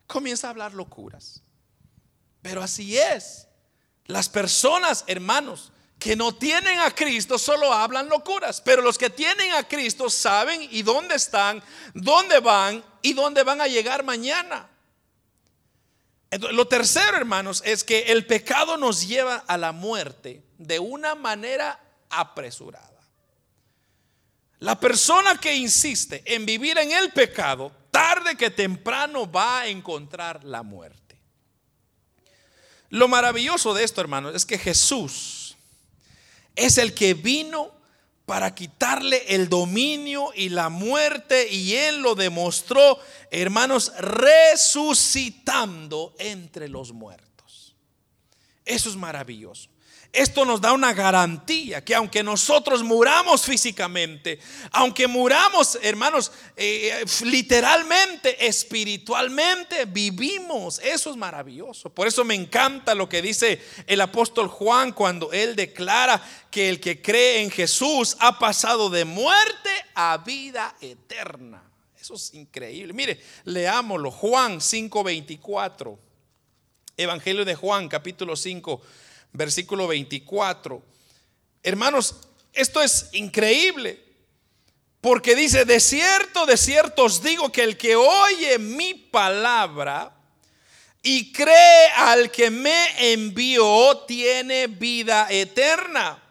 comienza 0.08 0.48
a 0.48 0.52
hablar 0.52 0.74
locuras. 0.74 1.42
Pero 2.42 2.64
así 2.64 2.98
es. 2.98 3.48
Las 4.06 4.30
personas, 4.30 5.04
hermanos, 5.08 5.74
que 6.00 6.16
no 6.16 6.34
tienen 6.34 6.80
a 6.80 6.96
Cristo 6.96 7.38
solo 7.38 7.74
hablan 7.74 8.08
locuras, 8.08 8.62
pero 8.62 8.82
los 8.82 8.98
que 8.98 9.10
tienen 9.10 9.52
a 9.52 9.68
Cristo 9.68 10.10
saben 10.10 10.66
y 10.72 10.82
dónde 10.82 11.16
están, 11.16 11.62
dónde 11.94 12.40
van 12.40 12.82
y 13.02 13.12
dónde 13.12 13.44
van 13.44 13.60
a 13.60 13.68
llegar 13.68 14.04
mañana. 14.04 14.70
lo 16.32 16.68
tercero, 16.70 17.18
hermanos, 17.18 17.62
es 17.66 17.84
que 17.84 18.14
el 18.14 18.26
pecado 18.26 18.78
nos 18.78 19.10
lleva 19.10 19.44
a 19.46 19.58
la 19.58 19.74
muerte 19.74 20.42
de 20.58 20.80
una 20.80 21.16
manera 21.16 21.78
apresurada. 22.10 22.90
La 24.60 24.80
persona 24.80 25.40
que 25.40 25.56
insiste 25.56 26.22
en 26.26 26.46
vivir 26.46 26.78
en 26.78 26.92
el 26.92 27.12
pecado, 27.12 27.72
tarde 27.92 28.36
que 28.36 28.50
temprano 28.50 29.32
va 29.32 29.62
a 29.62 29.68
encontrar 29.68 30.44
la 30.44 30.64
muerte. 30.64 31.18
Lo 32.90 33.08
maravilloso 33.08 33.74
de 33.74 33.84
esto, 33.84 34.02
hermanos, 34.02 34.36
es 34.36 34.46
que 34.46 34.58
Jesús 34.58 35.56
es 36.56 36.78
el 36.78 36.94
que 36.94 37.14
vino 37.14 37.72
para 38.26 38.54
quitarle 38.54 39.34
el 39.34 39.50
dominio 39.50 40.32
y 40.36 40.50
la 40.50 40.70
muerte 40.70 41.48
y 41.50 41.76
él 41.76 42.02
lo 42.02 42.16
demostró, 42.16 43.00
hermanos, 43.32 43.94
resucitando 43.98 46.14
entre 46.20 46.68
los 46.68 46.92
muertos. 46.92 47.76
Eso 48.66 48.90
es 48.90 48.96
maravilloso. 48.96 49.69
Esto 50.12 50.44
nos 50.44 50.60
da 50.60 50.74
una 50.74 50.94
garantía 50.94 51.86
que 51.86 51.94
aunque 51.94 52.24
nosotros 52.24 52.82
muramos 52.82 53.44
físicamente, 53.44 54.40
aunque 54.72 55.08
muramos, 55.08 55.78
hermanos, 55.84 56.32
eh, 56.56 57.06
literalmente, 57.26 58.48
espiritualmente, 58.48 59.86
vivimos. 59.86 60.80
Eso 60.80 61.12
es 61.12 61.16
maravilloso. 61.16 61.92
Por 61.92 62.08
eso 62.08 62.26
me 62.26 62.34
encanta 62.34 62.96
lo 62.96 63.08
que 63.08 63.22
dice 63.22 63.62
el 63.86 64.02
apóstol 64.02 64.48
Juan 64.48 64.94
cuando 64.94 65.32
él 65.32 65.56
declara 65.56 66.20
que 66.50 66.70
el 66.70 66.80
que 66.80 67.04
cree 67.04 67.44
en 67.44 67.52
Jesús 67.52 68.18
ha 68.20 68.40
pasado 68.40 68.90
de 68.90 69.06
muerte 69.06 69.70
a 69.94 70.18
vida 70.18 70.76
eterna. 70.82 71.62
Eso 72.00 72.16
es 72.16 72.34
increíble. 72.34 72.94
Mire, 72.94 73.22
leámoslo. 73.46 74.10
Juan 74.10 74.60
5:24. 74.60 76.00
Evangelio 76.98 77.46
de 77.46 77.54
Juan, 77.54 77.88
capítulo 77.88 78.36
5 78.36 78.82
versículo 79.34 79.88
24. 79.88 80.82
Hermanos, 81.64 82.16
esto 82.54 82.82
es 82.82 83.10
increíble. 83.14 84.04
Porque 85.02 85.36
dice, 85.36 85.64
de 85.64 85.80
cierto, 85.80 86.46
de 86.46 86.58
cierto 86.58 87.06
os 87.06 87.24
digo 87.24 87.52
que 87.52 87.64
el 87.64 87.78
que 87.78 87.96
oye 87.96 88.60
mi 88.60 88.94
palabra 88.94 90.12
y 91.02 91.32
cree 91.32 91.88
al 91.96 92.30
que 92.30 92.50
me 92.50 93.14
envió, 93.14 94.04
tiene 94.06 94.68
vida 94.68 95.28
eterna. 95.30 96.22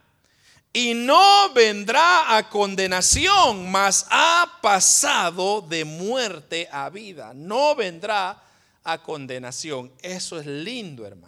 Y 0.70 0.92
no 0.92 1.50
vendrá 1.54 2.36
a 2.36 2.50
condenación, 2.50 3.70
mas 3.70 4.06
ha 4.10 4.58
pasado 4.60 5.62
de 5.62 5.86
muerte 5.86 6.68
a 6.70 6.90
vida. 6.90 7.32
No 7.34 7.74
vendrá 7.74 8.42
a 8.84 9.02
condenación. 9.02 9.90
Eso 10.02 10.38
es 10.38 10.46
lindo, 10.46 11.06
hermano. 11.06 11.27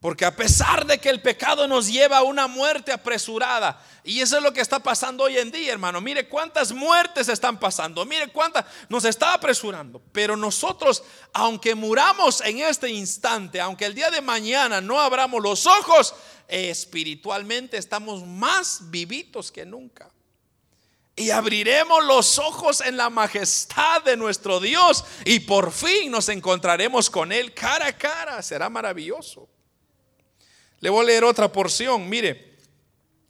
Porque 0.00 0.24
a 0.24 0.36
pesar 0.36 0.86
de 0.86 0.98
que 0.98 1.10
el 1.10 1.20
pecado 1.20 1.66
nos 1.66 1.88
lleva 1.88 2.18
a 2.18 2.22
una 2.22 2.46
muerte 2.46 2.92
apresurada, 2.92 3.82
y 4.04 4.20
eso 4.20 4.36
es 4.36 4.42
lo 4.42 4.52
que 4.52 4.60
está 4.60 4.78
pasando 4.78 5.24
hoy 5.24 5.38
en 5.38 5.50
día, 5.50 5.72
hermano. 5.72 6.00
Mire 6.00 6.28
cuántas 6.28 6.72
muertes 6.72 7.28
están 7.28 7.58
pasando, 7.58 8.04
mire 8.04 8.28
cuántas 8.28 8.64
nos 8.88 9.04
está 9.04 9.34
apresurando. 9.34 10.00
Pero 10.12 10.36
nosotros, 10.36 11.02
aunque 11.32 11.74
muramos 11.74 12.40
en 12.42 12.60
este 12.60 12.88
instante, 12.90 13.60
aunque 13.60 13.86
el 13.86 13.94
día 13.94 14.08
de 14.10 14.20
mañana 14.20 14.80
no 14.80 15.00
abramos 15.00 15.42
los 15.42 15.66
ojos, 15.66 16.14
espiritualmente 16.46 17.76
estamos 17.76 18.24
más 18.24 18.90
vivitos 18.90 19.50
que 19.50 19.66
nunca. 19.66 20.10
Y 21.16 21.30
abriremos 21.30 22.04
los 22.04 22.38
ojos 22.38 22.80
en 22.82 22.96
la 22.96 23.10
majestad 23.10 24.04
de 24.04 24.16
nuestro 24.16 24.60
Dios 24.60 25.04
y 25.24 25.40
por 25.40 25.72
fin 25.72 26.12
nos 26.12 26.28
encontraremos 26.28 27.10
con 27.10 27.32
Él 27.32 27.52
cara 27.52 27.88
a 27.88 27.98
cara. 27.98 28.40
Será 28.40 28.70
maravilloso. 28.70 29.48
Le 30.80 30.90
voy 30.90 31.02
a 31.02 31.06
leer 31.06 31.24
otra 31.24 31.50
porción, 31.50 32.08
mire, 32.08 32.56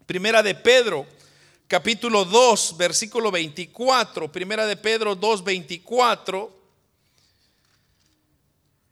primera 0.05 0.43
de 0.43 0.55
Pedro, 0.55 1.07
capítulo 1.67 2.27
2, 2.27 2.77
versículo 2.77 3.31
24, 3.31 4.31
primera 4.31 4.67
de 4.67 4.77
Pedro 4.77 5.15
2, 5.15 5.45
24, 5.45 6.55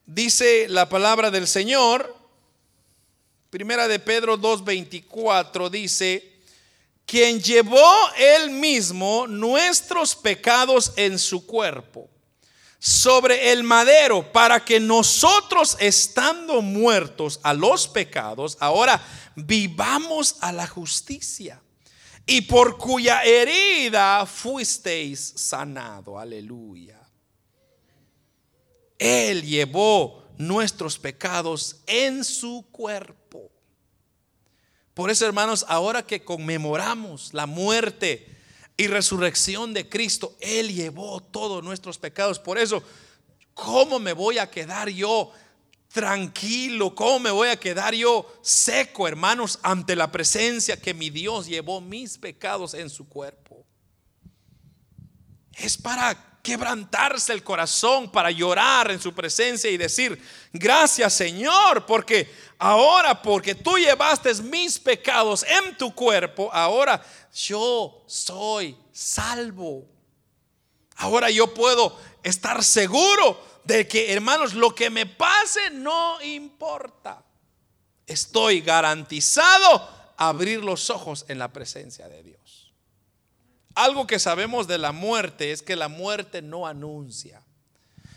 dice 0.07 0.69
la 0.71 0.89
palabra 0.89 1.31
del 1.31 1.47
Señor, 1.47 2.17
primera 3.51 3.89
de 3.89 3.99
Pedro 3.99 4.39
2, 4.39 4.65
24, 4.65 5.69
dice, 5.69 6.33
quien 7.05 7.43
llevó 7.43 7.93
él 8.17 8.51
mismo 8.51 9.27
nuestros 9.27 10.17
pecados 10.17 10.95
en 10.97 11.19
su 11.19 11.45
cuerpo 11.45 12.09
sobre 12.79 13.53
el 13.53 13.63
madero 13.63 14.31
para 14.33 14.65
que 14.65 14.79
nosotros 14.79 15.77
estando 15.81 16.63
muertos 16.63 17.41
a 17.43 17.55
los 17.55 17.89
pecados, 17.89 18.57
ahora 18.61 19.03
vivamos 19.35 20.37
a 20.41 20.53
la 20.53 20.67
justicia 20.67 21.61
y 22.27 22.43
por 22.43 22.77
cuya 22.77 23.23
herida 23.23 24.27
fuisteis 24.27 25.33
sanado. 25.37 26.19
Aleluya. 26.19 27.01
Él 28.99 29.43
llevó 29.43 30.25
nuestros 30.39 30.99
pecados 30.99 31.77
en 31.87 32.25
su 32.25 32.67
cuerpo. 32.73 33.51
Por 34.95 35.11
eso, 35.11 35.27
hermanos, 35.27 35.65
ahora 35.69 36.07
que 36.07 36.25
conmemoramos 36.25 37.35
la 37.35 37.47
muerte, 37.47 38.36
y 38.77 38.87
resurrección 38.89 39.73
de 39.73 39.89
Cristo, 39.89 40.37
Él 40.41 40.75
llevó 40.75 41.21
todos 41.21 41.65
nuestros 41.65 41.99
pecados. 41.99 42.39
Por 42.39 42.59
eso, 42.59 42.83
¿cómo 43.55 43.99
me 43.99 44.13
voy 44.13 44.39
a 44.39 44.51
quedar 44.51 44.89
yo 44.89 45.33
tranquilo? 45.89 46.95
¿Cómo 46.95 47.21
me 47.21 47.31
voy 47.31 47.49
a 47.49 47.57
quedar 47.57 47.95
yo 47.95 48.31
seco, 48.43 49.09
hermanos, 49.09 49.59
ante 49.63 49.97
la 49.97 50.13
presencia 50.13 50.81
que 50.81 50.93
mi 50.93 51.09
Dios 51.09 51.47
llevó 51.47 51.81
mis 51.81 52.19
pecados 52.19 52.75
en 52.75 52.91
su 52.91 53.09
cuerpo? 53.09 53.65
Es 55.53 55.79
para 55.79 56.36
quebrantarse 56.47 57.33
el 57.33 57.43
corazón, 57.43 58.09
para 58.09 58.31
llorar 58.31 58.93
en 58.93 59.01
su 59.01 59.13
presencia 59.13 59.69
y 59.69 59.77
decir, 59.77 60.17
gracias 60.53 61.13
Señor, 61.13 61.85
porque 61.87 62.33
ahora, 62.57 63.21
porque 63.21 63.57
tú 63.57 63.77
llevaste 63.77 64.33
mis 64.45 64.79
pecados 64.79 65.43
en 65.43 65.77
tu 65.77 65.93
cuerpo, 65.93 66.49
ahora 66.53 67.05
yo 67.35 68.05
soy 68.07 68.79
salvo. 68.93 69.89
Ahora 70.99 71.31
yo 71.31 71.53
puedo 71.53 71.99
estar 72.23 72.63
seguro 72.63 73.45
de 73.65 73.89
que, 73.89 74.13
hermanos, 74.13 74.55
lo 74.55 74.73
que 74.73 74.89
me 74.89 75.05
pase 75.05 75.71
no 75.71 76.23
importa. 76.23 77.25
Estoy 78.07 78.61
garantizado 78.61 80.15
abrir 80.17 80.63
los 80.63 80.91
ojos 80.91 81.25
en 81.27 81.41
la 81.41 81.53
presencia 81.53 82.09
de 82.09 82.23
Dios. 82.23 82.36
Algo 83.77 84.07
que 84.07 84.19
sabemos 84.19 84.67
de 84.67 84.79
la 84.79 84.91
muerte 84.91 85.53
es 85.53 85.61
que 85.61 85.77
la 85.77 85.89
muerte 85.89 86.41
no 86.41 86.67
anuncia. 86.67 87.43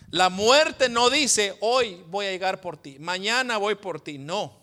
La 0.09 0.29
muerte 0.29 0.87
no 0.87 1.09
dice, 1.09 1.57
hoy 1.59 2.01
voy 2.07 2.27
a 2.27 2.31
llegar 2.31 2.61
por 2.61 2.77
ti, 2.77 2.97
mañana 2.97 3.57
voy 3.57 3.75
por 3.75 3.99
ti. 3.99 4.17
No. 4.17 4.57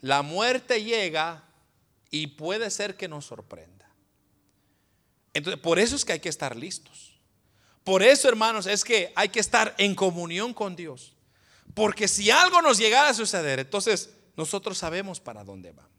La 0.00 0.20
muerte 0.20 0.84
llega 0.84 1.42
y 2.10 2.26
puede 2.26 2.68
ser 2.68 2.98
que 2.98 3.08
nos 3.08 3.24
sorprenda. 3.24 3.90
Entonces, 5.32 5.58
por 5.58 5.78
eso 5.78 5.96
es 5.96 6.04
que 6.04 6.12
hay 6.12 6.20
que 6.20 6.28
estar 6.28 6.54
listos. 6.54 7.18
Por 7.82 8.02
eso, 8.02 8.28
hermanos, 8.28 8.66
es 8.66 8.84
que 8.84 9.14
hay 9.16 9.30
que 9.30 9.40
estar 9.40 9.74
en 9.78 9.94
comunión 9.94 10.52
con 10.52 10.76
Dios. 10.76 11.14
Porque 11.72 12.06
si 12.08 12.30
algo 12.30 12.60
nos 12.60 12.76
llegara 12.76 13.08
a 13.08 13.14
suceder, 13.14 13.58
entonces 13.58 14.10
nosotros 14.36 14.76
sabemos 14.76 15.18
para 15.18 15.44
dónde 15.44 15.72
vamos. 15.72 15.90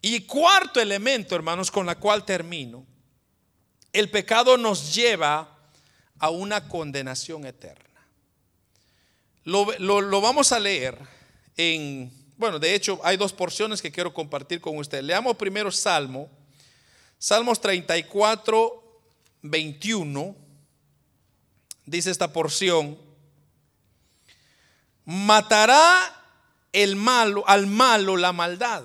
Y 0.00 0.20
cuarto 0.20 0.80
elemento, 0.80 1.36
hermanos, 1.36 1.70
con 1.70 1.84
la 1.84 1.98
cual 1.98 2.24
termino, 2.24 2.86
el 3.92 4.10
pecado 4.10 4.56
nos 4.56 4.94
lleva 4.94 5.56
a 6.18 6.30
una 6.30 6.68
condenación 6.68 7.46
eterna. 7.46 7.84
Lo, 9.44 10.20
vamos 10.20 10.52
a 10.52 10.60
leer 10.60 10.98
en 11.56 12.12
bueno, 12.40 12.58
de 12.58 12.74
hecho 12.74 12.98
hay 13.04 13.18
dos 13.18 13.34
porciones 13.34 13.82
que 13.82 13.92
quiero 13.92 14.14
compartir 14.14 14.62
con 14.62 14.78
usted. 14.78 15.02
Leamos 15.02 15.36
primero 15.36 15.70
Salmo, 15.70 16.30
Salmos 17.18 17.60
34, 17.60 18.82
21. 19.42 20.34
Dice 21.84 22.10
esta 22.10 22.32
porción, 22.32 22.96
matará 25.04 25.98
el 26.72 26.96
malo, 26.96 27.44
al 27.46 27.66
malo 27.66 28.16
la 28.16 28.32
maldad, 28.32 28.84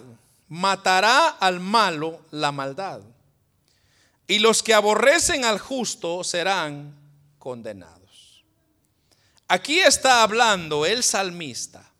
matará 0.49 1.29
al 1.29 1.61
malo 1.61 2.25
la 2.31 2.51
maldad. 2.51 2.99
Y 4.27 4.39
los 4.39 4.63
que 4.63 4.73
aborrecen 4.73 5.45
al 5.45 5.59
justo 5.59 6.23
serán 6.23 6.95
condenados. 7.37 8.43
Aquí 9.47 9.79
está 9.79 10.23
hablando 10.23 10.85
el 10.85 11.03
salmista 11.03 11.91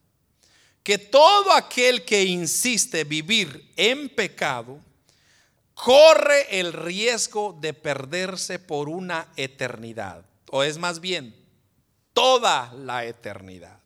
que 0.85 0.99
todo 0.99 1.51
aquel 1.51 2.05
que 2.05 2.23
insiste 2.25 3.05
vivir 3.05 3.71
en 3.75 4.07
pecado 4.07 4.79
corre 5.73 6.59
el 6.59 6.73
riesgo 6.73 7.57
de 7.59 7.73
perderse 7.73 8.59
por 8.59 8.87
una 8.87 9.27
eternidad, 9.35 10.23
o 10.51 10.61
es 10.61 10.77
más 10.77 10.99
bien 10.99 11.35
toda 12.13 12.71
la 12.73 13.03
eternidad. 13.03 13.79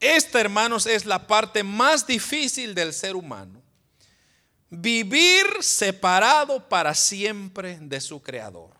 Esta, 0.00 0.40
hermanos, 0.40 0.86
es 0.86 1.06
la 1.06 1.28
parte 1.28 1.62
más 1.62 2.08
difícil 2.08 2.74
del 2.74 2.92
ser 2.92 3.14
humano. 3.14 3.61
Vivir 4.74 5.44
separado 5.60 6.66
para 6.66 6.94
siempre 6.94 7.76
de 7.78 8.00
su 8.00 8.22
Creador. 8.22 8.70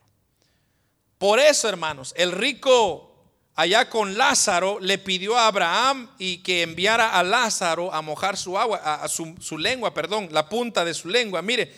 Por 1.19 1.39
eso, 1.39 1.69
hermanos, 1.69 2.15
el 2.17 2.31
rico 2.31 3.13
allá 3.53 3.87
con 3.91 4.17
Lázaro 4.17 4.79
le 4.79 4.97
pidió 4.97 5.37
a 5.37 5.45
Abraham 5.45 6.09
y 6.17 6.39
que 6.39 6.63
enviara 6.63 7.11
a 7.11 7.21
Lázaro 7.21 7.93
a 7.93 8.01
mojar 8.01 8.37
su 8.37 8.57
agua, 8.57 8.77
a, 8.77 9.07
su, 9.07 9.57
lengua, 9.59 9.93
perdón, 9.93 10.29
la 10.31 10.49
punta 10.49 10.83
de 10.83 10.95
su 10.95 11.09
lengua. 11.09 11.43
Mire, 11.43 11.71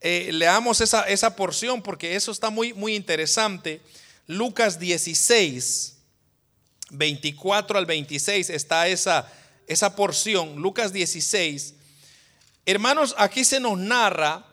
eh, 0.00 0.30
leamos 0.32 0.80
esa, 0.80 1.04
esa, 1.04 1.36
porción 1.36 1.80
porque 1.80 2.16
eso 2.16 2.32
está 2.32 2.50
muy, 2.50 2.72
muy 2.72 2.96
interesante. 2.96 3.80
Lucas 4.26 4.80
16, 4.80 5.96
24 6.90 7.78
al 7.78 7.86
26 7.86 8.50
está 8.50 8.88
esa, 8.88 9.30
esa 9.68 9.94
porción. 9.94 10.56
Lucas 10.56 10.92
16. 10.92 11.74
Hermanos, 12.66 13.14
aquí 13.16 13.44
se 13.44 13.58
nos 13.58 13.78
narra 13.78 14.44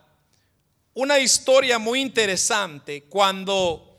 una 0.93 1.19
historia 1.19 1.77
muy 1.77 2.01
interesante 2.01 3.03
cuando 3.03 3.97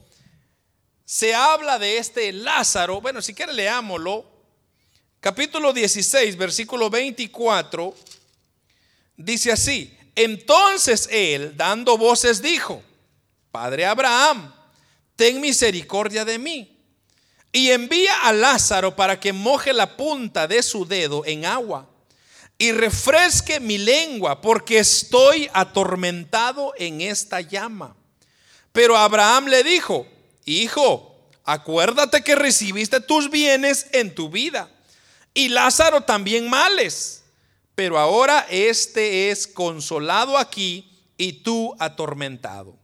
se 1.04 1.34
habla 1.34 1.78
de 1.78 1.98
este 1.98 2.32
Lázaro. 2.32 3.00
Bueno, 3.00 3.20
si 3.20 3.34
quiere 3.34 3.52
leámoslo. 3.52 4.24
Capítulo 5.20 5.72
16, 5.72 6.36
versículo 6.36 6.88
24. 6.88 7.94
Dice 9.16 9.52
así. 9.52 9.96
Entonces 10.14 11.09
él, 11.12 11.56
dando 11.56 11.96
voces, 11.96 12.42
dijo, 12.42 12.82
Padre 13.52 13.86
Abraham, 13.86 14.52
ten 15.16 15.40
misericordia 15.40 16.24
de 16.24 16.38
mí. 16.38 16.76
Y 17.52 17.70
envía 17.70 18.22
a 18.22 18.32
Lázaro 18.32 18.96
para 18.96 19.20
que 19.20 19.32
moje 19.32 19.72
la 19.72 19.96
punta 19.96 20.48
de 20.48 20.62
su 20.62 20.86
dedo 20.86 21.24
en 21.24 21.44
agua 21.44 21.88
y 22.59 22.72
refresque 22.72 23.61
mi 23.61 23.78
lengua, 23.78 24.40
porque 24.40 24.80
estoy 24.80 25.48
atormentado 25.52 26.74
en 26.76 27.00
esta 27.00 27.40
llama. 27.40 27.96
Pero 28.72 28.96
Abraham 28.96 29.46
le 29.46 29.62
dijo, 29.62 30.06
Hijo, 30.44 31.16
acuérdate 31.44 32.22
que 32.22 32.34
recibiste 32.34 33.00
tus 33.00 33.30
bienes 33.30 33.86
en 33.92 34.14
tu 34.14 34.28
vida 34.28 34.70
y 35.34 35.50
Lázaro 35.50 36.00
también 36.00 36.50
males, 36.50 37.22
pero 37.74 37.98
ahora 37.98 38.46
este 38.50 39.30
es 39.30 39.46
consolado 39.46 40.36
aquí 40.36 40.90
y 41.16 41.44
tú 41.44 41.76
atormentado. 41.78 42.76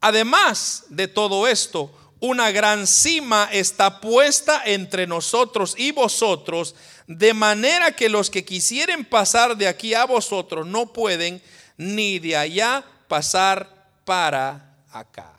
Además 0.00 0.84
de 0.88 1.06
todo 1.06 1.46
esto, 1.46 1.92
una 2.20 2.50
gran 2.50 2.86
cima 2.86 3.48
está 3.52 4.00
puesta 4.00 4.62
entre 4.64 5.06
nosotros 5.06 5.74
y 5.76 5.90
vosotros, 5.90 6.74
de 7.06 7.34
manera 7.34 7.92
que 7.92 8.08
los 8.08 8.30
que 8.30 8.44
quisieren 8.44 9.04
pasar 9.04 9.56
de 9.56 9.68
aquí 9.68 9.94
a 9.94 10.04
vosotros 10.04 10.66
no 10.66 10.92
pueden, 10.92 11.42
ni 11.76 12.18
de 12.18 12.36
allá 12.36 12.84
pasar 13.08 13.90
para 14.04 14.76
acá. 14.90 15.32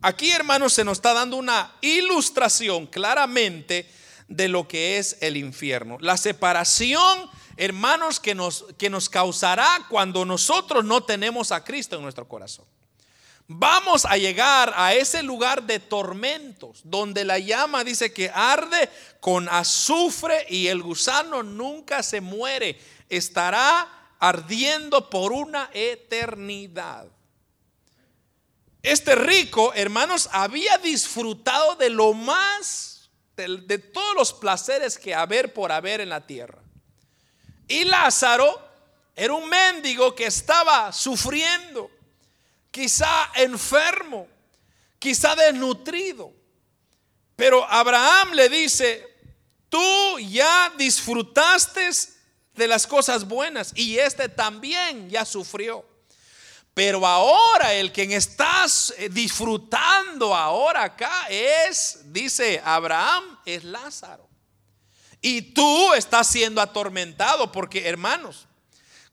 Aquí, 0.00 0.30
hermanos, 0.30 0.72
se 0.72 0.84
nos 0.84 0.98
está 0.98 1.12
dando 1.12 1.36
una 1.36 1.76
ilustración 1.82 2.86
claramente 2.86 3.88
de 4.28 4.48
lo 4.48 4.66
que 4.66 4.98
es 4.98 5.18
el 5.20 5.36
infierno. 5.36 5.98
La 6.00 6.16
separación, 6.16 7.28
hermanos, 7.56 8.18
que 8.18 8.34
nos, 8.34 8.64
que 8.78 8.88
nos 8.88 9.08
causará 9.08 9.86
cuando 9.90 10.24
nosotros 10.24 10.84
no 10.84 11.02
tenemos 11.02 11.52
a 11.52 11.62
Cristo 11.62 11.96
en 11.96 12.02
nuestro 12.02 12.26
corazón. 12.26 12.64
Vamos 13.52 14.06
a 14.06 14.16
llegar 14.16 14.72
a 14.76 14.94
ese 14.94 15.24
lugar 15.24 15.64
de 15.64 15.80
tormentos, 15.80 16.82
donde 16.84 17.24
la 17.24 17.40
llama 17.40 17.82
dice 17.82 18.12
que 18.12 18.30
arde 18.32 18.88
con 19.18 19.48
azufre 19.48 20.46
y 20.48 20.68
el 20.68 20.80
gusano 20.80 21.42
nunca 21.42 22.04
se 22.04 22.20
muere. 22.20 22.80
Estará 23.08 24.14
ardiendo 24.20 25.10
por 25.10 25.32
una 25.32 25.68
eternidad. 25.72 27.08
Este 28.84 29.16
rico, 29.16 29.72
hermanos, 29.74 30.28
había 30.30 30.78
disfrutado 30.78 31.74
de 31.74 31.90
lo 31.90 32.12
más, 32.12 33.10
de, 33.36 33.78
todos 33.78 34.14
los 34.14 34.32
placeres 34.32 34.96
que 34.96 35.12
haber 35.12 35.52
por 35.52 35.72
haber 35.72 36.00
en 36.00 36.10
la 36.10 36.24
tierra. 36.24 36.62
Y 37.66 37.82
Lázaro 37.82 38.64
era 39.16 39.34
un 39.34 39.48
mendigo 39.48 40.14
que 40.14 40.26
estaba 40.26 40.92
sufriendo, 40.92 41.90
quizá 42.70 43.30
enfermo, 43.34 44.28
quizá 44.98 45.34
desnutrido. 45.34 46.32
Pero 47.36 47.64
Abraham 47.64 48.32
le 48.32 48.48
dice, 48.48 49.06
tú 49.68 50.18
ya 50.18 50.72
disfrutaste 50.76 51.90
de 52.54 52.68
las 52.68 52.86
cosas 52.86 53.26
buenas 53.26 53.72
y 53.74 53.98
este 53.98 54.28
también 54.28 55.08
ya 55.08 55.24
sufrió. 55.24 55.84
Pero 56.74 57.06
ahora 57.06 57.74
el 57.74 57.92
quien 57.92 58.12
estás 58.12 58.94
eh, 58.96 59.08
disfrutando 59.08 60.34
ahora 60.34 60.84
acá 60.84 61.26
es, 61.28 62.00
dice 62.04 62.60
Abraham, 62.64 63.38
es 63.44 63.64
Lázaro. 63.64 64.28
Y 65.20 65.42
tú 65.42 65.92
estás 65.94 66.26
siendo 66.28 66.60
atormentado 66.60 67.52
porque, 67.52 67.86
hermanos, 67.86 68.46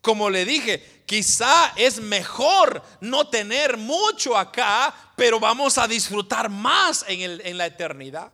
como 0.01 0.29
le 0.29 0.45
dije, 0.45 0.96
quizá 1.07 1.73
es 1.75 1.99
mejor 1.99 2.83
no 3.01 3.27
tener 3.29 3.77
mucho 3.77 4.37
acá, 4.37 4.93
pero 5.15 5.39
vamos 5.39 5.79
a 5.79 5.87
disfrutar 5.87 6.49
más 6.49 7.03
en, 7.07 7.41
en 7.43 7.57
la 7.57 7.65
eternidad. 7.65 8.31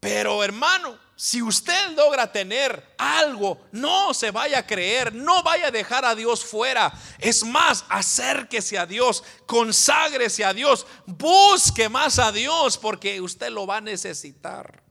Pero 0.00 0.42
hermano, 0.42 0.98
si 1.16 1.42
usted 1.42 1.90
logra 1.96 2.30
tener 2.30 2.94
algo, 2.98 3.60
no 3.72 4.14
se 4.14 4.30
vaya 4.30 4.60
a 4.60 4.66
creer, 4.66 5.14
no 5.14 5.42
vaya 5.42 5.68
a 5.68 5.70
dejar 5.70 6.04
a 6.04 6.14
Dios 6.14 6.44
fuera. 6.44 6.92
Es 7.18 7.44
más, 7.44 7.84
acérquese 7.88 8.78
a 8.78 8.86
Dios, 8.86 9.22
conságrese 9.46 10.44
a 10.44 10.52
Dios, 10.52 10.86
busque 11.06 11.88
más 11.88 12.18
a 12.18 12.32
Dios 12.32 12.78
porque 12.78 13.20
usted 13.20 13.50
lo 13.50 13.66
va 13.66 13.78
a 13.78 13.80
necesitar. 13.80 14.82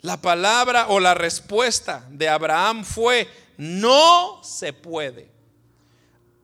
La 0.00 0.20
palabra 0.20 0.88
o 0.88 1.00
la 1.00 1.14
respuesta 1.14 2.06
de 2.10 2.28
Abraham 2.28 2.84
fue, 2.84 3.28
no 3.58 4.42
se 4.42 4.72
puede. 4.72 5.30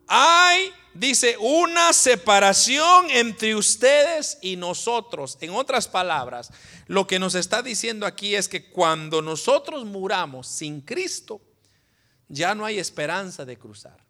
Hay 0.06 0.70
dice, 0.94 1.36
una 1.38 1.92
separación 1.92 3.10
entre 3.10 3.54
ustedes 3.54 4.38
y 4.40 4.56
nosotros. 4.56 5.36
En 5.40 5.50
otras 5.50 5.88
palabras, 5.88 6.50
lo 6.86 7.06
que 7.06 7.18
nos 7.18 7.34
está 7.34 7.62
diciendo 7.62 8.06
aquí 8.06 8.34
es 8.34 8.48
que 8.48 8.70
cuando 8.70 9.20
nosotros 9.20 9.84
muramos 9.84 10.46
sin 10.46 10.80
Cristo, 10.80 11.40
ya 12.28 12.54
no 12.54 12.64
hay 12.64 12.78
esperanza 12.78 13.44
de 13.44 13.58
cruzar. 13.58 14.03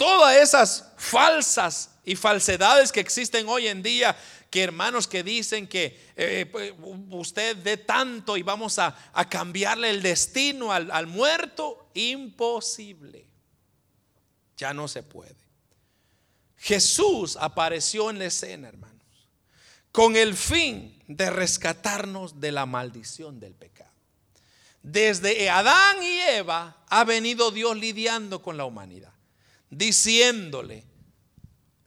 Todas 0.00 0.34
esas 0.38 0.92
falsas 0.96 1.90
y 2.06 2.16
falsedades 2.16 2.90
que 2.90 3.00
existen 3.00 3.46
hoy 3.50 3.68
en 3.68 3.82
día, 3.82 4.16
que 4.48 4.62
hermanos 4.62 5.06
que 5.06 5.22
dicen 5.22 5.68
que 5.68 6.12
eh, 6.16 6.46
pues, 6.50 6.72
usted 7.10 7.54
dé 7.58 7.76
tanto 7.76 8.38
y 8.38 8.42
vamos 8.42 8.78
a, 8.78 8.96
cambiarle 9.28 9.90
el 9.90 10.00
destino 10.00 10.72
al 10.72 11.06
muerto, 11.06 11.90
imposible. 11.92 13.26
Ya 14.56 14.72
no 14.72 14.88
se 14.88 15.02
puede. 15.02 15.36
Jesús 16.56 17.36
apareció 17.38 18.08
en 18.08 18.20
la 18.20 18.24
escena, 18.24 18.68
hermanos, 18.68 19.28
con 19.92 20.16
el 20.16 20.34
fin 20.34 20.98
de 21.08 21.28
rescatarnos 21.28 22.40
de 22.40 22.52
la 22.52 22.64
maldición 22.64 23.38
del 23.38 23.52
pecado. 23.52 23.90
Desde 24.82 25.50
Adán 25.50 26.02
y 26.02 26.20
Eva 26.20 26.84
ha 26.88 27.04
venido 27.04 27.50
Dios 27.50 27.76
lidiando 27.76 28.40
con 28.40 28.56
la 28.56 28.64
humanidad, 28.64 29.12
diciéndole, 29.70 30.84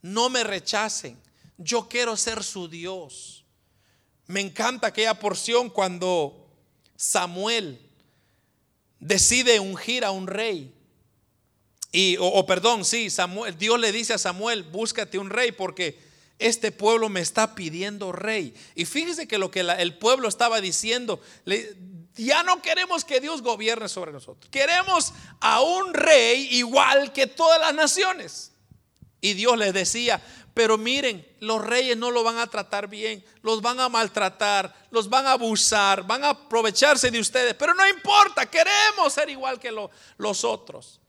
no 0.01 0.29
me 0.29 0.43
rechacen, 0.43 1.19
yo 1.57 1.87
quiero 1.87 2.17
ser 2.17 2.43
su 2.43 2.67
Dios. 2.67 3.45
Me 4.27 4.41
encanta 4.41 4.87
aquella 4.87 5.19
porción 5.19 5.69
cuando 5.69 6.49
Samuel 6.95 7.79
decide 8.99 9.59
ungir 9.59 10.05
a 10.05 10.11
un 10.11 10.27
rey 10.27 10.73
y, 11.95 12.17
o, 12.19 12.43
perdón, 12.47 12.85
sí, 12.85 13.11
Samuel, 13.11 13.55
Dios 13.55 13.79
le 13.79 13.91
dice 13.91 14.15
a 14.15 14.17
Samuel, 14.17 14.63
búscate 14.63 15.19
un 15.19 15.29
rey 15.29 15.51
porque 15.51 15.99
este 16.39 16.71
pueblo 16.71 17.07
me 17.07 17.21
está 17.21 17.53
pidiendo 17.53 18.11
rey. 18.11 18.55
Y 18.73 18.85
fíjese 18.85 19.27
que 19.27 19.37
lo 19.37 19.51
que 19.51 19.59
el 19.59 19.95
pueblo 19.99 20.27
estaba 20.27 20.59
diciendo, 20.59 21.21
ya 22.15 22.43
no 22.43 22.61
queremos 22.61 23.03
que 23.03 23.19
Dios 23.19 23.41
gobierne 23.41 23.89
sobre 23.89 24.11
nosotros. 24.11 24.49
Queremos 24.51 25.13
a 25.39 25.61
un 25.61 25.93
rey 25.93 26.47
igual 26.51 27.11
que 27.13 27.27
todas 27.27 27.59
las 27.59 27.73
naciones. 27.73 28.51
Y 29.21 29.33
Dios 29.33 29.57
les 29.57 29.73
decía, 29.73 30.21
pero 30.53 30.77
miren, 30.77 31.25
los 31.39 31.63
reyes 31.63 31.97
no 31.97 32.11
lo 32.11 32.23
van 32.23 32.37
a 32.37 32.47
tratar 32.47 32.87
bien, 32.87 33.23
los 33.41 33.61
van 33.61 33.79
a 33.79 33.89
maltratar, 33.89 34.75
los 34.91 35.09
van 35.09 35.25
a 35.25 35.31
abusar, 35.31 36.05
van 36.05 36.23
a 36.23 36.29
aprovecharse 36.29 37.09
de 37.09 37.19
ustedes. 37.19 37.55
Pero 37.55 37.73
no 37.73 37.87
importa, 37.87 38.45
queremos 38.45 39.13
ser 39.13 39.29
igual 39.29 39.59
que 39.59 39.71
los 39.71 40.43
otros. 40.43 40.99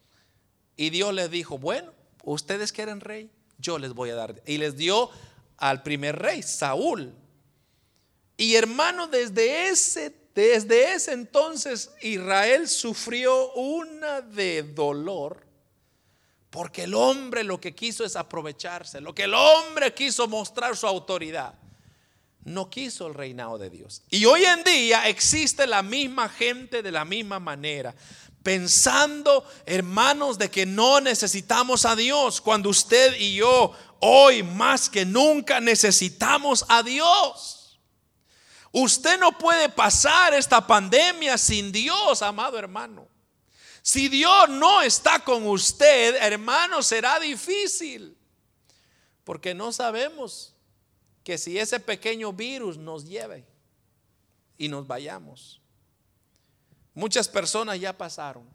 Y 0.77 0.91
Dios 0.91 1.13
les 1.13 1.31
dijo, 1.31 1.59
bueno, 1.59 1.93
ustedes 2.23 2.73
quieren 2.73 3.01
rey, 3.01 3.31
yo 3.59 3.79
les 3.79 3.93
voy 3.93 4.11
a 4.11 4.15
dar. 4.15 4.41
Y 4.47 4.59
les 4.59 4.77
dio 4.77 5.11
al 5.59 5.83
primer 5.83 6.19
rey, 6.19 6.43
Saúl. 6.43 7.15
Y 8.37 8.55
hermano, 8.55 9.07
desde 9.07 9.69
ese, 9.69 10.15
desde 10.35 10.95
ese 10.95 11.13
entonces 11.13 11.91
Israel 12.03 12.69
sufrió 12.69 13.53
una 13.53 14.21
de 14.21 14.63
dolor. 14.63 15.45
Porque 16.51 16.85
el 16.85 16.95
hombre 16.95 17.43
lo 17.43 17.61
que 17.61 17.75
quiso 17.75 18.05
es 18.05 18.15
aprovecharse, 18.15 19.01
lo 19.01 19.13
que 19.15 19.25
el 19.25 19.35
hombre 19.35 19.93
quiso 19.93 20.29
mostrar 20.29 20.77
su 20.77 20.87
autoridad. 20.87 21.55
No 22.45 22.71
quiso 22.71 23.07
el 23.07 23.15
reinado 23.15 23.59
de 23.59 23.71
Dios. 23.71 24.03
Y 24.11 24.25
hoy 24.27 24.45
en 24.45 24.63
día 24.63 25.09
existe 25.09 25.67
la 25.67 25.83
misma 25.83 26.29
gente 26.29 26.83
de 26.83 26.93
la 26.93 27.05
misma 27.05 27.41
manera 27.41 27.95
pensando, 28.45 29.43
hermanos, 29.65 30.39
de 30.39 30.51
que 30.51 30.67
no 30.67 31.01
necesitamos 31.01 31.87
a 31.87 31.97
Dios, 31.97 32.43
cuando 32.43 32.69
usted 32.69 33.17
y 33.19 33.37
yo 33.37 33.73
hoy 34.01 34.43
más 34.43 34.91
que 34.91 35.07
nunca 35.07 35.61
necesitamos 35.61 36.65
a 36.69 36.83
Dios. 36.83 37.64
Usted 38.77 39.21
no 39.21 39.39
puede 39.39 39.69
pasar 39.69 40.35
esta 40.35 40.67
pandemia 40.67 41.39
sin 41.39 41.71
Dios, 41.71 42.23
amado 42.23 42.59
hermano. 42.59 43.07
Si 43.83 44.09
Dios 44.09 44.49
no 44.49 44.83
está 44.83 45.21
con 45.21 45.47
usted, 45.47 46.17
hermano, 46.17 46.83
será 46.83 47.21
difícil. 47.21 48.19
Porque 49.23 49.55
no 49.55 49.71
sabemos 49.71 50.57
que 51.23 51.39
si 51.39 51.57
ese 51.57 51.79
pequeño 51.79 52.33
virus 52.33 52.77
nos 52.77 53.05
lleve 53.05 53.47
y 54.59 54.67
nos 54.67 54.89
vayamos. 54.89 55.61
Muchas 56.95 57.29
personas 57.29 57.79
ya 57.79 57.97
pasaron. 57.97 58.49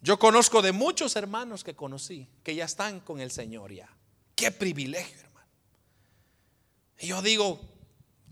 Yo 0.00 0.18
conozco 0.18 0.62
de 0.62 0.72
muchos 0.72 1.14
hermanos 1.14 1.62
que 1.62 1.76
conocí 1.76 2.28
que 2.42 2.56
ya 2.56 2.64
están 2.64 2.98
con 2.98 3.20
el 3.20 3.30
Señor 3.30 3.72
ya. 3.72 3.88
Qué 4.34 4.50
privilegio, 4.50 5.20
hermano. 5.20 5.48
Y 6.98 7.06
yo 7.06 7.22
digo, 7.22 7.71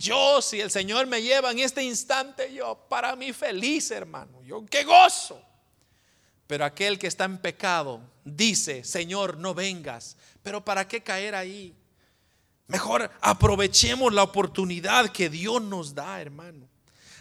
yo 0.00 0.40
si 0.40 0.58
el 0.62 0.70
Señor 0.70 1.06
me 1.06 1.20
lleva 1.20 1.50
en 1.50 1.58
este 1.58 1.82
instante, 1.84 2.54
yo 2.54 2.86
para 2.88 3.14
mí 3.16 3.34
feliz, 3.34 3.90
hermano. 3.90 4.42
Yo 4.42 4.64
qué 4.64 4.82
gozo. 4.82 5.40
Pero 6.46 6.64
aquel 6.64 6.98
que 6.98 7.06
está 7.06 7.26
en 7.26 7.36
pecado 7.36 8.00
dice, 8.24 8.82
Señor, 8.82 9.36
no 9.36 9.52
vengas. 9.52 10.16
Pero 10.42 10.64
¿para 10.64 10.88
qué 10.88 11.02
caer 11.02 11.34
ahí? 11.34 11.76
Mejor 12.66 13.10
aprovechemos 13.20 14.14
la 14.14 14.22
oportunidad 14.22 15.10
que 15.10 15.28
Dios 15.28 15.60
nos 15.60 15.94
da, 15.94 16.18
hermano. 16.18 16.66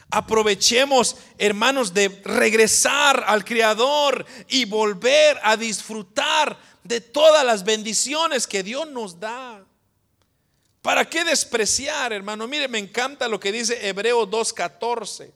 Aprovechemos, 0.10 1.18
hermanos, 1.38 1.94
de 1.94 2.08
regresar 2.24 3.26
al 3.28 3.44
Creador 3.44 4.26
y 4.48 4.64
volver 4.64 5.38
a 5.44 5.58
disfrutar 5.58 6.58
de 6.86 7.02
todas 7.02 7.46
las 7.46 7.66
bendiciones 7.66 8.48
que 8.48 8.64
Dios 8.64 8.90
nos 8.90 9.20
da. 9.20 9.66
¿Para 10.82 11.06
qué 11.06 11.26
despreciar, 11.26 12.14
hermano? 12.14 12.48
Mire, 12.48 12.68
me 12.68 12.80
encanta 12.80 13.28
lo 13.28 13.40
que 13.40 13.52
dice 13.52 13.88
Hebreo 13.88 14.30
2.14. 14.30 15.32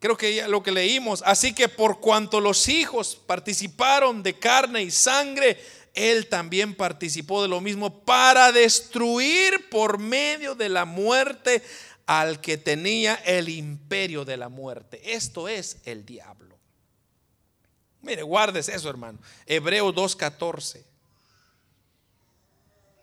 Creo 0.00 0.16
que 0.16 0.46
lo 0.48 0.62
que 0.62 0.72
leímos. 0.72 1.22
Así 1.24 1.54
que 1.54 1.68
por 1.68 2.00
cuanto 2.00 2.40
los 2.40 2.68
hijos 2.68 3.16
participaron 3.26 4.22
de 4.22 4.38
carne 4.38 4.82
y 4.82 4.90
sangre, 4.90 5.58
Él 5.94 6.26
también 6.26 6.74
participó 6.74 7.40
de 7.42 7.48
lo 7.48 7.60
mismo 7.60 8.04
para 8.04 8.52
destruir 8.52 9.68
por 9.70 9.98
medio 9.98 10.54
de 10.54 10.68
la 10.68 10.84
muerte 10.84 11.62
al 12.06 12.40
que 12.40 12.58
tenía 12.58 13.14
el 13.24 13.48
imperio 13.48 14.24
de 14.24 14.36
la 14.36 14.48
muerte. 14.48 15.00
Esto 15.14 15.48
es 15.48 15.78
el 15.84 16.04
diablo. 16.04 16.58
Mire, 18.02 18.22
guardes 18.22 18.68
eso, 18.68 18.90
hermano. 18.90 19.18
Hebreo 19.46 19.94
2.14. 19.94 20.82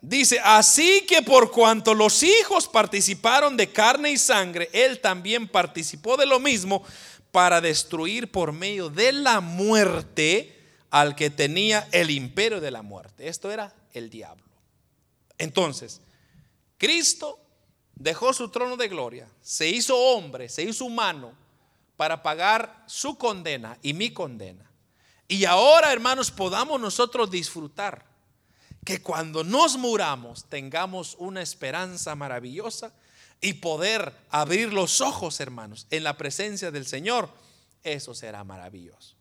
Dice, 0.04 0.40
así 0.42 1.06
que 1.06 1.22
por 1.22 1.52
cuanto 1.52 1.94
los 1.94 2.24
hijos 2.24 2.66
participaron 2.66 3.56
de 3.56 3.70
carne 3.70 4.10
y 4.10 4.18
sangre, 4.18 4.68
él 4.72 5.00
también 5.00 5.46
participó 5.46 6.16
de 6.16 6.26
lo 6.26 6.40
mismo 6.40 6.82
para 7.30 7.60
destruir 7.60 8.32
por 8.32 8.52
medio 8.52 8.90
de 8.90 9.12
la 9.12 9.40
muerte 9.40 10.58
al 10.90 11.14
que 11.14 11.30
tenía 11.30 11.88
el 11.92 12.10
imperio 12.10 12.60
de 12.60 12.72
la 12.72 12.82
muerte. 12.82 13.28
Esto 13.28 13.52
era 13.52 13.72
el 13.92 14.10
diablo. 14.10 14.44
Entonces, 15.38 16.00
Cristo 16.78 17.38
dejó 17.94 18.32
su 18.32 18.48
trono 18.48 18.76
de 18.76 18.88
gloria, 18.88 19.28
se 19.40 19.68
hizo 19.68 19.96
hombre, 19.96 20.48
se 20.48 20.64
hizo 20.64 20.84
humano 20.84 21.32
para 21.96 22.24
pagar 22.24 22.82
su 22.88 23.16
condena 23.16 23.78
y 23.82 23.94
mi 23.94 24.12
condena. 24.12 24.68
Y 25.28 25.44
ahora, 25.44 25.92
hermanos, 25.92 26.32
podamos 26.32 26.80
nosotros 26.80 27.30
disfrutar 27.30 28.11
que 28.84 29.00
cuando 29.00 29.44
nos 29.44 29.76
muramos 29.76 30.44
tengamos 30.48 31.16
una 31.18 31.42
esperanza 31.42 32.14
maravillosa 32.14 32.92
y 33.40 33.54
poder 33.54 34.12
abrir 34.30 34.72
los 34.72 35.00
ojos, 35.00 35.40
hermanos, 35.40 35.86
en 35.90 36.04
la 36.04 36.16
presencia 36.16 36.70
del 36.70 36.86
Señor. 36.86 37.28
Eso 37.82 38.14
será 38.14 38.44
maravilloso. 38.44 39.14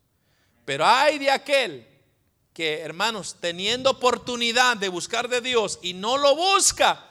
Pero 0.66 0.86
hay 0.86 1.20
de 1.20 1.32
aquel 1.32 1.88
que, 2.53 2.82
hermanos, 2.82 3.38
teniendo 3.39 3.91
oportunidad 3.91 4.78
de 4.78 4.89
buscar 4.89 5.28
de 5.28 5.41
Dios 5.41 5.80
y 5.82 5.93
no 5.93 6.18
lo 6.18 6.36
busca, 6.36 7.07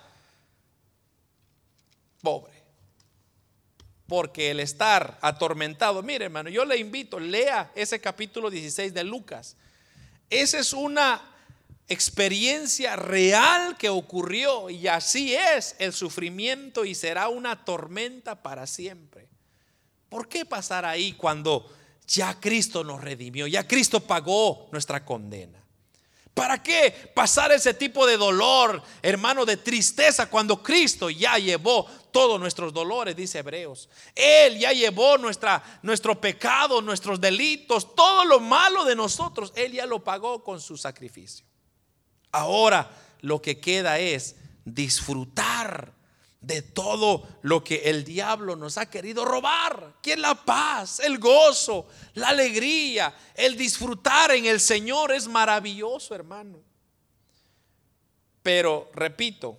pobre. 2.23 2.63
Porque 4.07 4.51
el 4.51 4.61
estar 4.61 5.19
atormentado, 5.23 6.03
mire 6.03 6.27
hermano, 6.27 6.51
yo 6.51 6.65
le 6.65 6.77
invito, 6.79 7.21
lea 7.21 7.71
ese 7.75 8.01
capítulo 8.01 8.51
16 8.51 8.93
de 8.93 9.05
Lucas. 9.05 9.57
Esa 10.29 10.59
es 10.59 10.73
una 10.73 11.30
experiencia 11.91 12.95
real 12.95 13.77
que 13.77 13.89
ocurrió 13.89 14.71
y 14.71 14.87
así 14.87 15.35
es 15.35 15.75
el 15.81 15.93
sufrimiento 15.93 16.85
y 16.85 16.95
será 16.95 17.29
una 17.29 17.65
tormenta 17.65 18.43
para 18.43 18.69
siempre. 18.69 19.29
¿Por 20.09 20.29
qué 20.29 20.47
pasar 20.47 20.85
ahí 20.85 21.15
cuando 21.15 21.69
ya 22.07 22.39
Cristo 22.39 22.85
nos 22.85 23.01
redimió, 23.01 23.49
ya 23.49 23.67
Cristo 23.67 23.99
pagó 23.99 24.69
nuestra 24.71 25.05
condena? 25.05 25.59
¿Para 26.33 26.63
qué 26.63 27.11
pasar 27.13 27.51
ese 27.51 27.75
tipo 27.75 28.07
de 28.07 28.17
dolor, 28.17 28.81
hermano, 29.03 29.45
de 29.45 29.57
tristeza 29.57 30.31
cuando 30.31 30.63
Cristo 30.63 31.11
ya 31.11 31.39
llevó 31.39 31.87
todos 32.13 32.39
nuestros 32.39 32.73
dolores, 32.73 33.17
dice 33.17 33.41
Hebreos? 33.41 33.89
Él 34.15 34.61
ya 34.61 34.73
llevó 34.73 35.19
nuestra, 35.19 35.81
nuestro 35.83 36.21
pecado, 36.21 36.81
nuestros 36.81 37.21
delitos, 37.21 37.97
todo 37.97 38.25
lo 38.25 38.39
malo 38.39 38.85
de 38.85 38.95
nosotros. 38.95 39.53
Él 39.57 39.73
ya 39.73 39.87
lo 39.87 40.05
pagó 40.05 40.45
con 40.45 40.61
su 40.61 40.77
sacrificio. 40.77 41.50
Ahora 42.33 42.91
lo 43.21 43.43
que 43.43 43.61
queda 43.61 43.99
es 43.99 44.37
disfrutar 44.65 45.93
de 46.41 46.63
todo 46.63 47.27
lo 47.43 47.63
que 47.63 47.91
el 47.91 48.03
diablo 48.03 48.57
nos 48.57 48.79
ha 48.79 48.89
querido 48.89 49.25
robar, 49.25 49.95
que 50.01 50.15
es 50.15 50.19
la 50.19 50.35
paz, 50.35 51.01
el 51.01 51.19
gozo, 51.19 51.87
la 52.15 52.29
alegría, 52.29 53.15
el 53.35 53.57
disfrutar 53.57 54.31
en 54.31 54.47
el 54.47 54.61
Señor 54.61 55.13
es 55.13 55.29
maravilloso, 55.29 56.15
hermano. 56.15 56.59
Pero, 58.43 58.91
repito, 58.95 59.59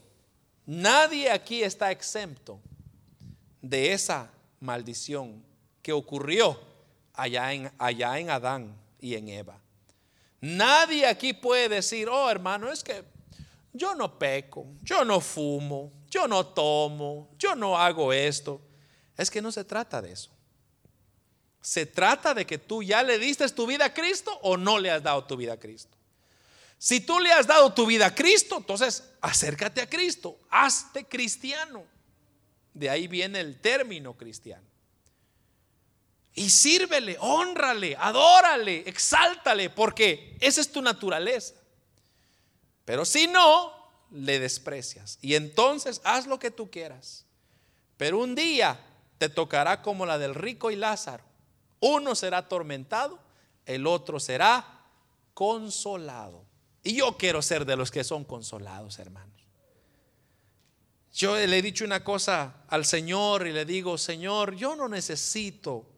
nadie 0.65 1.29
aquí 1.29 1.61
está 1.61 1.91
exento 1.91 2.59
de 3.61 3.93
esa 3.93 4.31
maldición 4.59 5.43
que 5.83 5.93
ocurrió 5.93 6.59
allá 7.13 7.53
en, 7.53 7.71
allá 7.77 8.17
en 8.17 8.31
Adán 8.31 8.75
y 8.99 9.15
en 9.15 9.29
Eva. 9.29 9.59
Nadie 10.41 11.05
aquí 11.05 11.33
puede 11.33 11.69
decir, 11.69 12.09
oh 12.09 12.29
hermano, 12.29 12.71
es 12.71 12.83
que 12.83 13.03
yo 13.73 13.93
no 13.95 14.17
peco, 14.17 14.67
yo 14.81 15.05
no 15.05 15.21
fumo, 15.21 15.93
yo 16.09 16.27
no 16.27 16.45
tomo, 16.45 17.29
yo 17.37 17.55
no 17.55 17.77
hago 17.77 18.11
esto. 18.11 18.59
Es 19.15 19.29
que 19.29 19.41
no 19.41 19.51
se 19.51 19.63
trata 19.63 20.01
de 20.01 20.11
eso. 20.11 20.31
Se 21.61 21.85
trata 21.85 22.33
de 22.33 22.45
que 22.45 22.57
tú 22.57 22.81
ya 22.81 23.03
le 23.03 23.19
diste 23.19 23.47
tu 23.49 23.67
vida 23.67 23.85
a 23.85 23.93
Cristo 23.93 24.37
o 24.41 24.57
no 24.57 24.79
le 24.79 24.89
has 24.89 25.03
dado 25.03 25.23
tu 25.23 25.37
vida 25.37 25.53
a 25.53 25.59
Cristo. 25.59 25.95
Si 26.79 26.99
tú 26.99 27.19
le 27.19 27.31
has 27.31 27.45
dado 27.45 27.71
tu 27.71 27.85
vida 27.85 28.07
a 28.07 28.15
Cristo, 28.15 28.57
entonces 28.57 29.03
acércate 29.21 29.81
a 29.81 29.87
Cristo, 29.87 30.39
hazte 30.49 31.05
cristiano. 31.05 31.83
De 32.73 32.89
ahí 32.89 33.07
viene 33.07 33.39
el 33.39 33.59
término 33.59 34.17
cristiano. 34.17 34.70
Y 36.33 36.49
sírvele, 36.49 37.17
honrale, 37.19 37.95
adórale, 37.99 38.83
exáltale, 38.87 39.69
porque 39.69 40.37
esa 40.39 40.61
es 40.61 40.71
tu 40.71 40.81
naturaleza. 40.81 41.55
Pero 42.85 43.05
si 43.05 43.27
no, 43.27 43.73
le 44.11 44.39
desprecias. 44.39 45.17
Y 45.21 45.35
entonces 45.35 46.01
haz 46.03 46.27
lo 46.27 46.39
que 46.39 46.51
tú 46.51 46.69
quieras. 46.69 47.25
Pero 47.97 48.19
un 48.19 48.35
día 48.35 48.79
te 49.17 49.29
tocará 49.29 49.81
como 49.81 50.05
la 50.05 50.17
del 50.17 50.35
rico 50.35 50.71
y 50.71 50.75
Lázaro. 50.75 51.23
Uno 51.79 52.15
será 52.15 52.39
atormentado, 52.39 53.19
el 53.65 53.87
otro 53.87 54.19
será 54.19 54.81
consolado. 55.33 56.45
Y 56.83 56.95
yo 56.95 57.17
quiero 57.17 57.41
ser 57.41 57.65
de 57.65 57.75
los 57.75 57.91
que 57.91 58.03
son 58.03 58.23
consolados, 58.23 58.99
hermanos. 58.99 59.29
Yo 61.13 61.35
le 61.35 61.57
he 61.57 61.61
dicho 61.61 61.83
una 61.83 62.03
cosa 62.03 62.63
al 62.67 62.85
Señor 62.85 63.45
y 63.45 63.51
le 63.51 63.65
digo, 63.65 63.97
Señor, 63.97 64.55
yo 64.55 64.75
no 64.75 64.87
necesito 64.87 65.90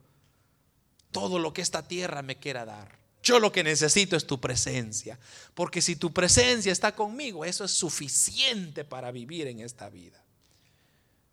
todo 1.13 1.39
lo 1.39 1.53
que 1.53 1.61
esta 1.61 1.87
tierra 1.87 2.21
me 2.21 2.37
quiera 2.37 2.65
dar. 2.65 2.99
Yo 3.23 3.39
lo 3.39 3.53
que 3.53 3.63
necesito 3.63 4.17
es 4.17 4.27
tu 4.27 4.41
presencia. 4.41 5.17
Porque 5.53 5.81
si 5.81 5.95
tu 5.95 6.11
presencia 6.11 6.73
está 6.73 6.93
conmigo, 6.93 7.45
eso 7.45 7.63
es 7.63 7.71
suficiente 7.71 8.83
para 8.83 9.11
vivir 9.11 9.47
en 9.47 9.61
esta 9.61 9.89
vida. 9.89 10.21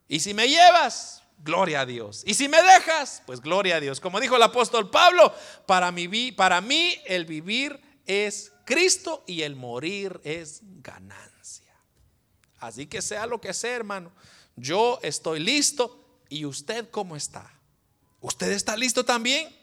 Y 0.06 0.20
si 0.20 0.32
me 0.32 0.48
llevas, 0.48 1.24
gloria 1.42 1.80
a 1.80 1.86
Dios. 1.86 2.22
Y 2.26 2.34
si 2.34 2.48
me 2.48 2.62
dejas, 2.62 3.22
pues 3.26 3.40
gloria 3.40 3.76
a 3.76 3.80
Dios. 3.80 3.98
Como 3.98 4.20
dijo 4.20 4.36
el 4.36 4.42
apóstol 4.42 4.88
Pablo, 4.88 5.34
para 5.66 5.90
mí, 5.90 6.30
para 6.30 6.60
mí 6.60 6.94
el 7.06 7.24
vivir 7.24 7.80
es 8.06 8.52
Cristo 8.64 9.24
y 9.26 9.42
el 9.42 9.56
morir 9.56 10.20
es 10.22 10.60
ganancia. 10.62 11.74
Así 12.60 12.86
que 12.86 13.02
sea 13.02 13.26
lo 13.26 13.40
que 13.40 13.52
sea, 13.52 13.74
hermano. 13.74 14.12
Yo 14.54 15.00
estoy 15.02 15.40
listo 15.40 16.20
y 16.28 16.44
usted 16.44 16.88
cómo 16.90 17.16
está. 17.16 17.52
¿Usted 18.20 18.52
está 18.52 18.76
listo 18.76 19.04
también? 19.04 19.59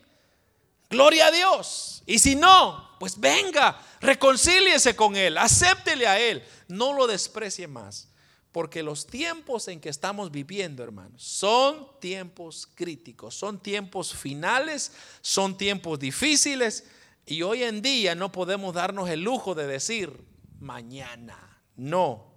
Gloria 0.90 1.28
a 1.28 1.32
Dios. 1.32 2.04
Y 2.06 2.20
si 2.20 2.36
no, 2.36 2.96
pues 3.00 3.20
venga, 3.20 3.82
reconcíliese 4.00 4.96
con 4.96 5.16
Él, 5.16 5.38
acéptele 5.38 6.08
a 6.08 6.20
Él, 6.20 6.44
no 6.68 6.94
lo 6.94 7.08
desprecie 7.08 7.68
más. 7.68 8.10
Porque 8.52 8.82
los 8.82 9.06
tiempos 9.06 9.68
en 9.68 9.80
que 9.80 9.90
estamos 9.90 10.32
viviendo, 10.32 10.84
hermanos, 10.84 11.22
son 11.22 11.88
tiempos 12.00 12.68
críticos, 12.74 13.36
son 13.36 13.60
tiempos 13.60 14.16
finales, 14.16 14.94
son 15.22 15.58
tiempos 15.58 16.00
difíciles. 16.00 16.86
Y 17.26 17.44
hoy 17.44 17.64
en 17.64 17.82
día 17.82 18.16
no 18.16 18.32
podemos 18.32 18.74
darnos 18.74 19.10
el 19.10 19.22
lujo 19.22 19.54
de 19.54 19.68
decir 19.68 20.26
mañana. 20.60 21.62
No, 21.76 22.34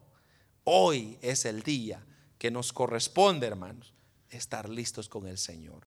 hoy 0.65 1.17
es 1.23 1.47
el 1.47 1.63
día 1.63 2.05
que 2.39 2.51
nos 2.51 2.73
corresponde, 2.73 3.47
hermanos, 3.47 3.95
estar 4.31 4.69
listos 4.69 5.09
con 5.09 5.27
el 5.27 5.39
Señor. 5.39 5.79